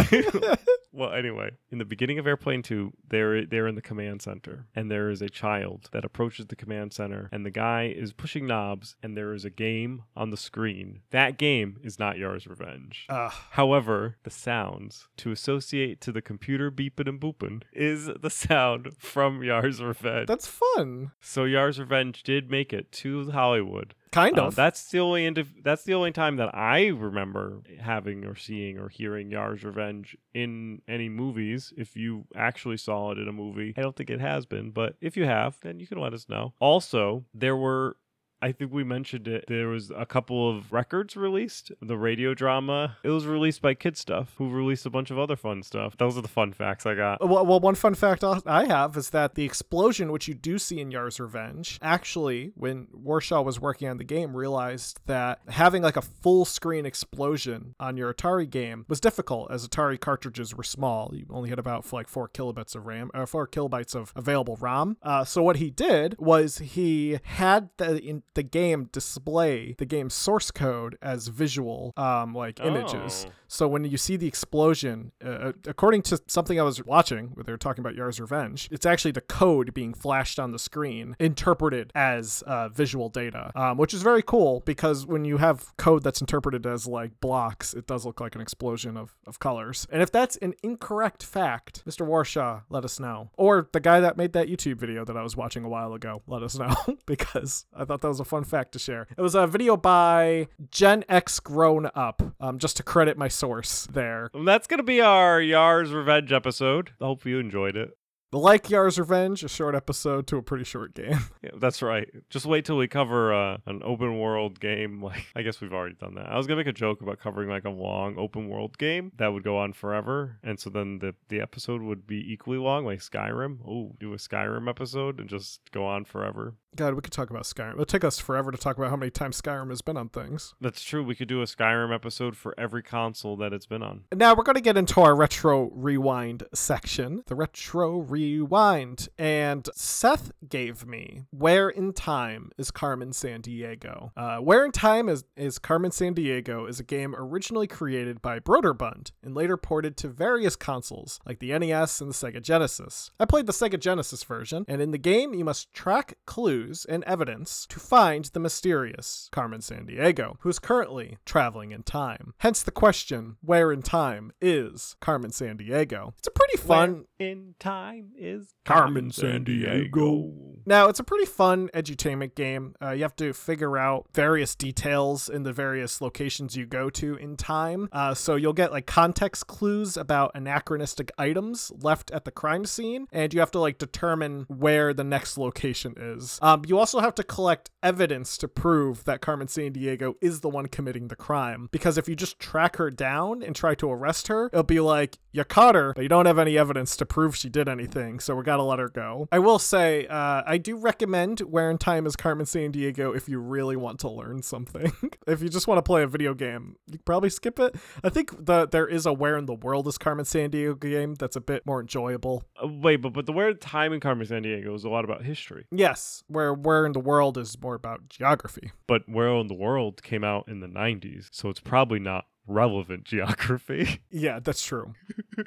well, 0.92 1.12
anyway, 1.12 1.50
in 1.70 1.78
the 1.78 1.84
beginning 1.84 2.18
of 2.18 2.26
Airplane 2.26 2.62
2, 2.62 2.92
they're 3.08 3.46
they're 3.46 3.66
in 3.66 3.74
the 3.74 3.82
command 3.82 4.22
center, 4.22 4.66
and 4.74 4.90
there 4.90 5.08
is 5.10 5.22
a 5.22 5.28
child 5.28 5.88
that 5.92 6.04
approaches 6.04 6.46
the 6.46 6.56
command 6.56 6.92
center, 6.92 7.28
and 7.32 7.44
the 7.46 7.50
guy 7.50 7.86
is 7.86 8.12
pushing 8.12 8.46
knobs, 8.46 8.96
and 9.02 9.16
there 9.16 9.32
is 9.32 9.44
a 9.44 9.50
game 9.50 10.02
on 10.16 10.30
the 10.30 10.36
screen. 10.36 11.00
That 11.10 11.38
game 11.38 11.78
is 11.82 11.98
not 11.98 12.18
Yar's 12.18 12.46
Revenge. 12.46 13.06
Ugh. 13.08 13.32
However, 13.52 14.16
the 14.24 14.30
sounds 14.30 15.08
to 15.18 15.30
associate 15.30 16.00
to 16.02 16.12
the 16.12 16.22
computer 16.22 16.70
beeping 16.70 17.08
and 17.08 17.20
booping 17.20 17.62
is 17.72 18.10
the 18.20 18.30
sound 18.30 18.90
from 18.98 19.42
Yar's 19.42 19.82
Revenge. 19.82 20.26
That's 20.28 20.46
fun. 20.46 21.12
so 21.20 21.44
Yar's 21.44 21.78
Revenge 21.80 22.22
did 22.22 22.50
make 22.50 22.72
it 22.72 22.92
to 22.92 23.30
Hollywood. 23.30 23.94
Kind 24.10 24.38
Uh, 24.38 24.48
of. 24.48 24.54
that's 24.54 24.90
the 24.90 24.98
only 24.98 25.22
indiv- 25.22 25.62
that's 25.64 25.84
the 25.84 25.94
only 25.94 26.12
time 26.12 26.36
that 26.36 26.54
I 26.54 26.88
remember 26.88 27.62
having 27.80 28.26
or 28.26 28.34
seeing 28.36 28.78
or 28.78 28.90
hearing 28.90 29.30
Yar's 29.30 29.64
Revenge 29.64 30.14
in 30.34 30.81
any 30.88 31.08
movies. 31.08 31.72
If 31.76 31.96
you 31.96 32.26
actually 32.34 32.76
saw 32.76 33.10
it 33.12 33.18
in 33.18 33.28
a 33.28 33.32
movie, 33.32 33.74
I 33.76 33.82
don't 33.82 33.96
think 33.96 34.10
it 34.10 34.20
has 34.20 34.46
been, 34.46 34.70
but 34.70 34.96
if 35.00 35.16
you 35.16 35.24
have, 35.24 35.58
then 35.62 35.80
you 35.80 35.86
can 35.86 35.98
let 35.98 36.14
us 36.14 36.28
know. 36.28 36.54
Also, 36.58 37.24
there 37.34 37.56
were 37.56 37.96
I 38.42 38.50
think 38.50 38.72
we 38.72 38.82
mentioned 38.82 39.28
it. 39.28 39.44
There 39.46 39.68
was 39.68 39.92
a 39.96 40.04
couple 40.04 40.50
of 40.50 40.72
records 40.72 41.16
released. 41.16 41.70
The 41.80 41.96
radio 41.96 42.34
drama. 42.34 42.96
It 43.04 43.10
was 43.10 43.24
released 43.24 43.62
by 43.62 43.74
Kid 43.74 43.96
Stuff, 43.96 44.34
who 44.36 44.50
released 44.50 44.84
a 44.84 44.90
bunch 44.90 45.12
of 45.12 45.18
other 45.18 45.36
fun 45.36 45.62
stuff. 45.62 45.96
Those 45.96 46.18
are 46.18 46.22
the 46.22 46.28
fun 46.28 46.52
facts 46.52 46.84
I 46.84 46.94
got. 46.96 47.26
Well, 47.26 47.46
well, 47.46 47.60
one 47.60 47.76
fun 47.76 47.94
fact 47.94 48.24
I 48.24 48.66
have 48.66 48.96
is 48.96 49.10
that 49.10 49.36
the 49.36 49.44
explosion, 49.44 50.10
which 50.10 50.26
you 50.26 50.34
do 50.34 50.58
see 50.58 50.80
in 50.80 50.90
Yar's 50.90 51.20
Revenge, 51.20 51.78
actually, 51.80 52.52
when 52.56 52.88
Warshaw 52.88 53.44
was 53.44 53.60
working 53.60 53.88
on 53.88 53.98
the 53.98 54.04
game, 54.04 54.36
realized 54.36 55.00
that 55.06 55.40
having 55.48 55.82
like 55.82 55.96
a 55.96 56.02
full 56.02 56.44
screen 56.44 56.84
explosion 56.84 57.76
on 57.78 57.96
your 57.96 58.12
Atari 58.12 58.50
game 58.50 58.84
was 58.88 59.00
difficult, 59.00 59.52
as 59.52 59.66
Atari 59.66 60.00
cartridges 60.00 60.54
were 60.54 60.64
small. 60.64 61.12
You 61.14 61.26
only 61.30 61.50
had 61.50 61.60
about 61.60 61.90
like 61.92 62.08
four 62.08 62.28
kilobits 62.28 62.74
of 62.74 62.86
RAM, 62.86 63.10
or 63.14 63.26
four 63.26 63.46
kilobytes 63.46 63.94
of 63.94 64.12
available 64.16 64.56
ROM. 64.60 64.96
Uh, 65.00 65.24
so 65.24 65.44
what 65.44 65.56
he 65.56 65.70
did 65.70 66.16
was 66.18 66.58
he 66.58 67.20
had 67.22 67.68
the 67.76 67.98
in, 68.02 68.22
the 68.34 68.42
game 68.42 68.88
display 68.92 69.74
the 69.78 69.86
game's 69.86 70.14
source 70.14 70.50
code 70.50 70.96
as 71.02 71.28
visual, 71.28 71.92
um, 71.96 72.34
like 72.34 72.60
images. 72.60 73.26
Oh. 73.28 73.32
So 73.48 73.68
when 73.68 73.84
you 73.84 73.98
see 73.98 74.16
the 74.16 74.26
explosion, 74.26 75.12
uh, 75.22 75.52
according 75.66 76.02
to 76.02 76.20
something 76.26 76.58
I 76.58 76.62
was 76.62 76.82
watching, 76.84 77.28
where 77.34 77.44
they 77.44 77.52
were 77.52 77.58
talking 77.58 77.82
about 77.82 77.94
Yar's 77.94 78.18
Revenge, 78.18 78.68
it's 78.72 78.86
actually 78.86 79.10
the 79.10 79.20
code 79.20 79.74
being 79.74 79.92
flashed 79.92 80.38
on 80.38 80.52
the 80.52 80.58
screen, 80.58 81.16
interpreted 81.20 81.92
as 81.94 82.42
uh, 82.46 82.70
visual 82.70 83.10
data, 83.10 83.52
um, 83.54 83.76
which 83.76 83.92
is 83.92 84.02
very 84.02 84.22
cool 84.22 84.60
because 84.60 85.04
when 85.06 85.26
you 85.26 85.36
have 85.36 85.76
code 85.76 86.02
that's 86.02 86.22
interpreted 86.22 86.66
as 86.66 86.86
like 86.86 87.20
blocks, 87.20 87.74
it 87.74 87.86
does 87.86 88.06
look 88.06 88.20
like 88.20 88.34
an 88.34 88.40
explosion 88.40 88.96
of, 88.96 89.14
of 89.26 89.38
colors. 89.38 89.86
And 89.92 90.00
if 90.00 90.10
that's 90.10 90.36
an 90.36 90.54
incorrect 90.62 91.22
fact, 91.22 91.84
Mr. 91.84 92.06
Warshaw, 92.06 92.62
let 92.70 92.84
us 92.84 92.98
know. 92.98 93.30
Or 93.36 93.68
the 93.72 93.80
guy 93.80 94.00
that 94.00 94.16
made 94.16 94.32
that 94.32 94.48
YouTube 94.48 94.76
video 94.76 95.04
that 95.04 95.16
I 95.16 95.22
was 95.22 95.36
watching 95.36 95.64
a 95.64 95.68
while 95.68 95.92
ago, 95.92 96.22
let 96.26 96.42
us 96.42 96.58
know 96.58 96.74
because 97.06 97.66
I 97.76 97.84
thought 97.84 98.00
that 98.00 98.08
was 98.08 98.20
a 98.22 98.24
fun 98.24 98.44
fact 98.44 98.72
to 98.72 98.78
share. 98.78 99.06
It 99.16 99.20
was 99.20 99.34
a 99.34 99.46
video 99.46 99.76
by 99.76 100.48
Gen 100.70 101.04
X 101.08 101.40
Grown 101.40 101.90
Up, 101.94 102.22
um, 102.40 102.58
just 102.58 102.78
to 102.78 102.82
credit 102.82 103.18
my 103.18 103.28
source 103.28 103.86
there. 103.92 104.30
And 104.32 104.48
that's 104.48 104.66
gonna 104.66 104.82
be 104.82 105.00
our 105.02 105.40
Yar's 105.40 105.92
Revenge 105.92 106.32
episode. 106.32 106.92
I 107.00 107.04
hope 107.04 107.26
you 107.26 107.38
enjoyed 107.38 107.76
it. 107.76 107.90
Like 108.34 108.70
Yar's 108.70 108.98
Revenge, 108.98 109.44
a 109.44 109.48
short 109.48 109.74
episode 109.74 110.26
to 110.28 110.38
a 110.38 110.42
pretty 110.42 110.64
short 110.64 110.94
game. 110.94 111.18
Yeah, 111.42 111.50
that's 111.58 111.82
right. 111.82 112.08
Just 112.30 112.46
wait 112.46 112.64
till 112.64 112.76
we 112.76 112.86
cover 112.86 113.34
uh, 113.34 113.58
an 113.66 113.82
open 113.84 114.18
world 114.18 114.58
game. 114.60 115.02
Like 115.02 115.26
I 115.34 115.42
guess 115.42 115.60
we've 115.60 115.72
already 115.72 115.96
done 115.96 116.14
that. 116.14 116.28
I 116.28 116.36
was 116.36 116.46
gonna 116.46 116.58
make 116.58 116.68
a 116.68 116.72
joke 116.72 117.02
about 117.02 117.18
covering 117.18 117.50
like 117.50 117.64
a 117.64 117.70
long 117.70 118.16
open 118.16 118.48
world 118.48 118.78
game 118.78 119.10
that 119.16 119.32
would 119.32 119.42
go 119.42 119.58
on 119.58 119.72
forever, 119.72 120.38
and 120.42 120.58
so 120.58 120.70
then 120.70 121.00
the 121.00 121.14
the 121.28 121.40
episode 121.40 121.82
would 121.82 122.06
be 122.06 122.32
equally 122.32 122.58
long, 122.58 122.86
like 122.86 123.00
Skyrim. 123.00 123.58
Oh, 123.68 123.96
do 123.98 124.14
a 124.14 124.16
Skyrim 124.16 124.68
episode 124.68 125.18
and 125.20 125.28
just 125.28 125.60
go 125.72 125.84
on 125.84 126.04
forever. 126.04 126.54
God, 126.74 126.94
we 126.94 127.02
could 127.02 127.12
talk 127.12 127.28
about 127.28 127.42
Skyrim. 127.42 127.72
It'll 127.72 127.84
take 127.84 128.02
us 128.02 128.18
forever 128.18 128.50
to 128.50 128.56
talk 128.56 128.78
about 128.78 128.88
how 128.88 128.96
many 128.96 129.10
times 129.10 129.40
Skyrim 129.40 129.68
has 129.68 129.82
been 129.82 129.98
on 129.98 130.08
things. 130.08 130.54
That's 130.58 130.82
true. 130.82 131.04
We 131.04 131.14
could 131.14 131.28
do 131.28 131.42
a 131.42 131.44
Skyrim 131.44 131.94
episode 131.94 132.34
for 132.34 132.54
every 132.58 132.82
console 132.82 133.36
that 133.36 133.52
it's 133.52 133.66
been 133.66 133.82
on. 133.82 134.04
Now 134.14 134.34
we're 134.34 134.42
going 134.42 134.54
to 134.54 134.62
get 134.62 134.78
into 134.78 135.02
our 135.02 135.14
retro 135.14 135.70
rewind 135.74 136.44
section, 136.54 137.24
the 137.26 137.34
retro 137.34 137.98
rewind. 137.98 139.08
And 139.18 139.68
Seth 139.74 140.32
gave 140.48 140.86
me 140.86 141.24
Where 141.30 141.68
in 141.68 141.92
Time 141.92 142.50
is 142.56 142.70
Carmen 142.70 143.10
Sandiego. 143.10 144.12
Uh, 144.16 144.38
Where 144.38 144.64
in 144.64 144.72
Time 144.72 145.10
is, 145.10 145.24
is 145.36 145.58
Carmen 145.58 145.90
Sandiego 145.90 146.66
is 146.66 146.80
a 146.80 146.84
game 146.84 147.14
originally 147.18 147.66
created 147.66 148.22
by 148.22 148.38
Broderbund 148.40 149.12
and 149.22 149.34
later 149.34 149.58
ported 149.58 149.98
to 149.98 150.08
various 150.08 150.56
consoles 150.56 151.20
like 151.26 151.38
the 151.38 151.56
NES 151.58 152.00
and 152.00 152.08
the 152.08 152.14
Sega 152.14 152.40
Genesis. 152.40 153.10
I 153.20 153.26
played 153.26 153.44
the 153.44 153.52
Sega 153.52 153.78
Genesis 153.78 154.24
version, 154.24 154.64
and 154.66 154.80
in 154.80 154.90
the 154.90 154.98
game, 154.98 155.34
you 155.34 155.44
must 155.44 155.74
track 155.74 156.14
clues 156.24 156.61
and 156.88 157.04
evidence 157.04 157.66
to 157.68 157.80
find 157.80 158.26
the 158.26 158.40
mysterious 158.40 159.28
Carmen 159.32 159.60
Sandiego, 159.60 160.36
who 160.40 160.48
is 160.48 160.58
currently 160.58 161.18
traveling 161.24 161.72
in 161.72 161.82
time. 161.82 162.34
Hence 162.38 162.62
the 162.62 162.70
question 162.70 163.36
where 163.40 163.72
in 163.72 163.82
time 163.82 164.32
is 164.40 164.96
Carmen 165.00 165.32
San 165.32 165.56
Diego? 165.56 166.14
It's 166.18 166.28
a 166.28 166.30
pretty 166.30 166.56
fun. 166.56 166.92
Where 167.18 167.30
in 167.30 167.54
time 167.58 168.12
is 168.16 168.54
Carmen 168.64 169.10
Sandiego. 169.10 170.56
Now, 170.64 170.88
it's 170.88 171.00
a 171.00 171.04
pretty 171.04 171.26
fun 171.26 171.68
edutainment 171.74 172.34
game. 172.34 172.74
Uh, 172.80 172.90
you 172.90 173.02
have 173.02 173.16
to 173.16 173.32
figure 173.32 173.76
out 173.76 174.06
various 174.14 174.54
details 174.54 175.28
in 175.28 175.42
the 175.42 175.52
various 175.52 176.00
locations 176.00 176.56
you 176.56 176.66
go 176.66 176.88
to 176.90 177.16
in 177.16 177.36
time. 177.36 177.88
Uh, 177.92 178.14
so 178.14 178.36
you'll 178.36 178.52
get 178.52 178.70
like 178.70 178.86
context 178.86 179.46
clues 179.48 179.96
about 179.96 180.30
anachronistic 180.34 181.10
items 181.18 181.72
left 181.80 182.10
at 182.12 182.24
the 182.24 182.30
crime 182.30 182.64
scene, 182.64 183.06
and 183.12 183.34
you 183.34 183.40
have 183.40 183.50
to 183.52 183.58
like 183.58 183.78
determine 183.78 184.46
where 184.48 184.94
the 184.94 185.04
next 185.04 185.36
location 185.36 185.94
is. 185.96 186.38
Um, 186.52 186.62
you 186.66 186.78
also 186.78 187.00
have 187.00 187.14
to 187.14 187.22
collect 187.22 187.70
evidence 187.82 188.36
to 188.38 188.48
prove 188.48 189.04
that 189.04 189.20
Carmen 189.20 189.46
Sandiego 189.46 190.14
is 190.20 190.40
the 190.40 190.48
one 190.48 190.66
committing 190.66 191.08
the 191.08 191.16
crime. 191.16 191.68
Because 191.72 191.96
if 191.96 192.08
you 192.08 192.14
just 192.14 192.38
track 192.38 192.76
her 192.76 192.90
down 192.90 193.42
and 193.42 193.56
try 193.56 193.74
to 193.76 193.90
arrest 193.90 194.28
her, 194.28 194.46
it'll 194.52 194.62
be 194.62 194.80
like, 194.80 195.18
you 195.32 195.44
caught 195.44 195.74
her, 195.74 195.94
but 195.94 196.02
you 196.02 196.08
don't 196.08 196.26
have 196.26 196.38
any 196.38 196.58
evidence 196.58 196.96
to 196.98 197.06
prove 197.06 197.34
she 197.34 197.48
did 197.48 197.68
anything, 197.68 198.20
so 198.20 198.36
we 198.36 198.42
gotta 198.42 198.62
let 198.62 198.78
her 198.78 198.88
go. 198.88 199.28
I 199.32 199.38
will 199.38 199.58
say, 199.58 200.06
uh, 200.06 200.42
I 200.46 200.58
do 200.58 200.76
recommend 200.76 201.40
Where 201.40 201.70
in 201.70 201.78
Time 201.78 202.06
is 202.06 202.16
Carmen 202.16 202.44
Sandiego 202.44 203.16
if 203.16 203.28
you 203.28 203.38
really 203.38 203.76
want 203.76 203.98
to 204.00 204.10
learn 204.10 204.42
something. 204.42 204.92
if 205.26 205.42
you 205.42 205.48
just 205.48 205.66
want 205.66 205.78
to 205.78 205.82
play 205.82 206.02
a 206.02 206.06
video 206.06 206.34
game, 206.34 206.76
you 206.86 206.98
probably 206.98 207.30
skip 207.30 207.58
it. 207.58 207.74
I 208.04 208.10
think 208.10 208.44
the 208.44 208.68
there 208.68 208.86
is 208.86 209.06
a 209.06 209.12
Where 209.12 209.38
in 209.38 209.46
the 209.46 209.54
World 209.54 209.88
is 209.88 209.96
Carmen 209.96 210.26
Sandiego 210.26 210.78
game 210.78 211.14
that's 211.14 211.36
a 211.36 211.40
bit 211.40 211.64
more 211.64 211.80
enjoyable. 211.80 212.44
Uh, 212.62 212.68
wait, 212.68 212.96
but 212.96 213.14
but 213.14 213.24
the 213.24 213.32
where 213.32 213.48
in 213.48 213.56
time 213.56 213.94
in 213.94 214.00
Carmen 214.00 214.26
Sandiego 214.26 214.74
is 214.74 214.84
a 214.84 214.90
lot 214.90 215.04
about 215.04 215.24
history. 215.24 215.66
Yes, 215.70 216.24
where 216.28 216.41
Where 216.50 216.86
in 216.86 216.92
the 216.92 217.00
World 217.00 217.36
is 217.36 217.60
more 217.60 217.74
about 217.74 218.08
geography. 218.08 218.72
But 218.86 219.02
where 219.08 219.28
in 219.36 219.48
the 219.48 219.54
world 219.54 220.02
came 220.02 220.24
out 220.24 220.48
in 220.48 220.60
the 220.60 220.66
90s, 220.66 221.28
so 221.30 221.48
it's 221.48 221.60
probably 221.60 221.98
not 221.98 222.26
relevant 222.46 223.04
geography. 223.12 224.00
Yeah, 224.10 224.40
that's 224.40 224.64
true. 224.64 224.94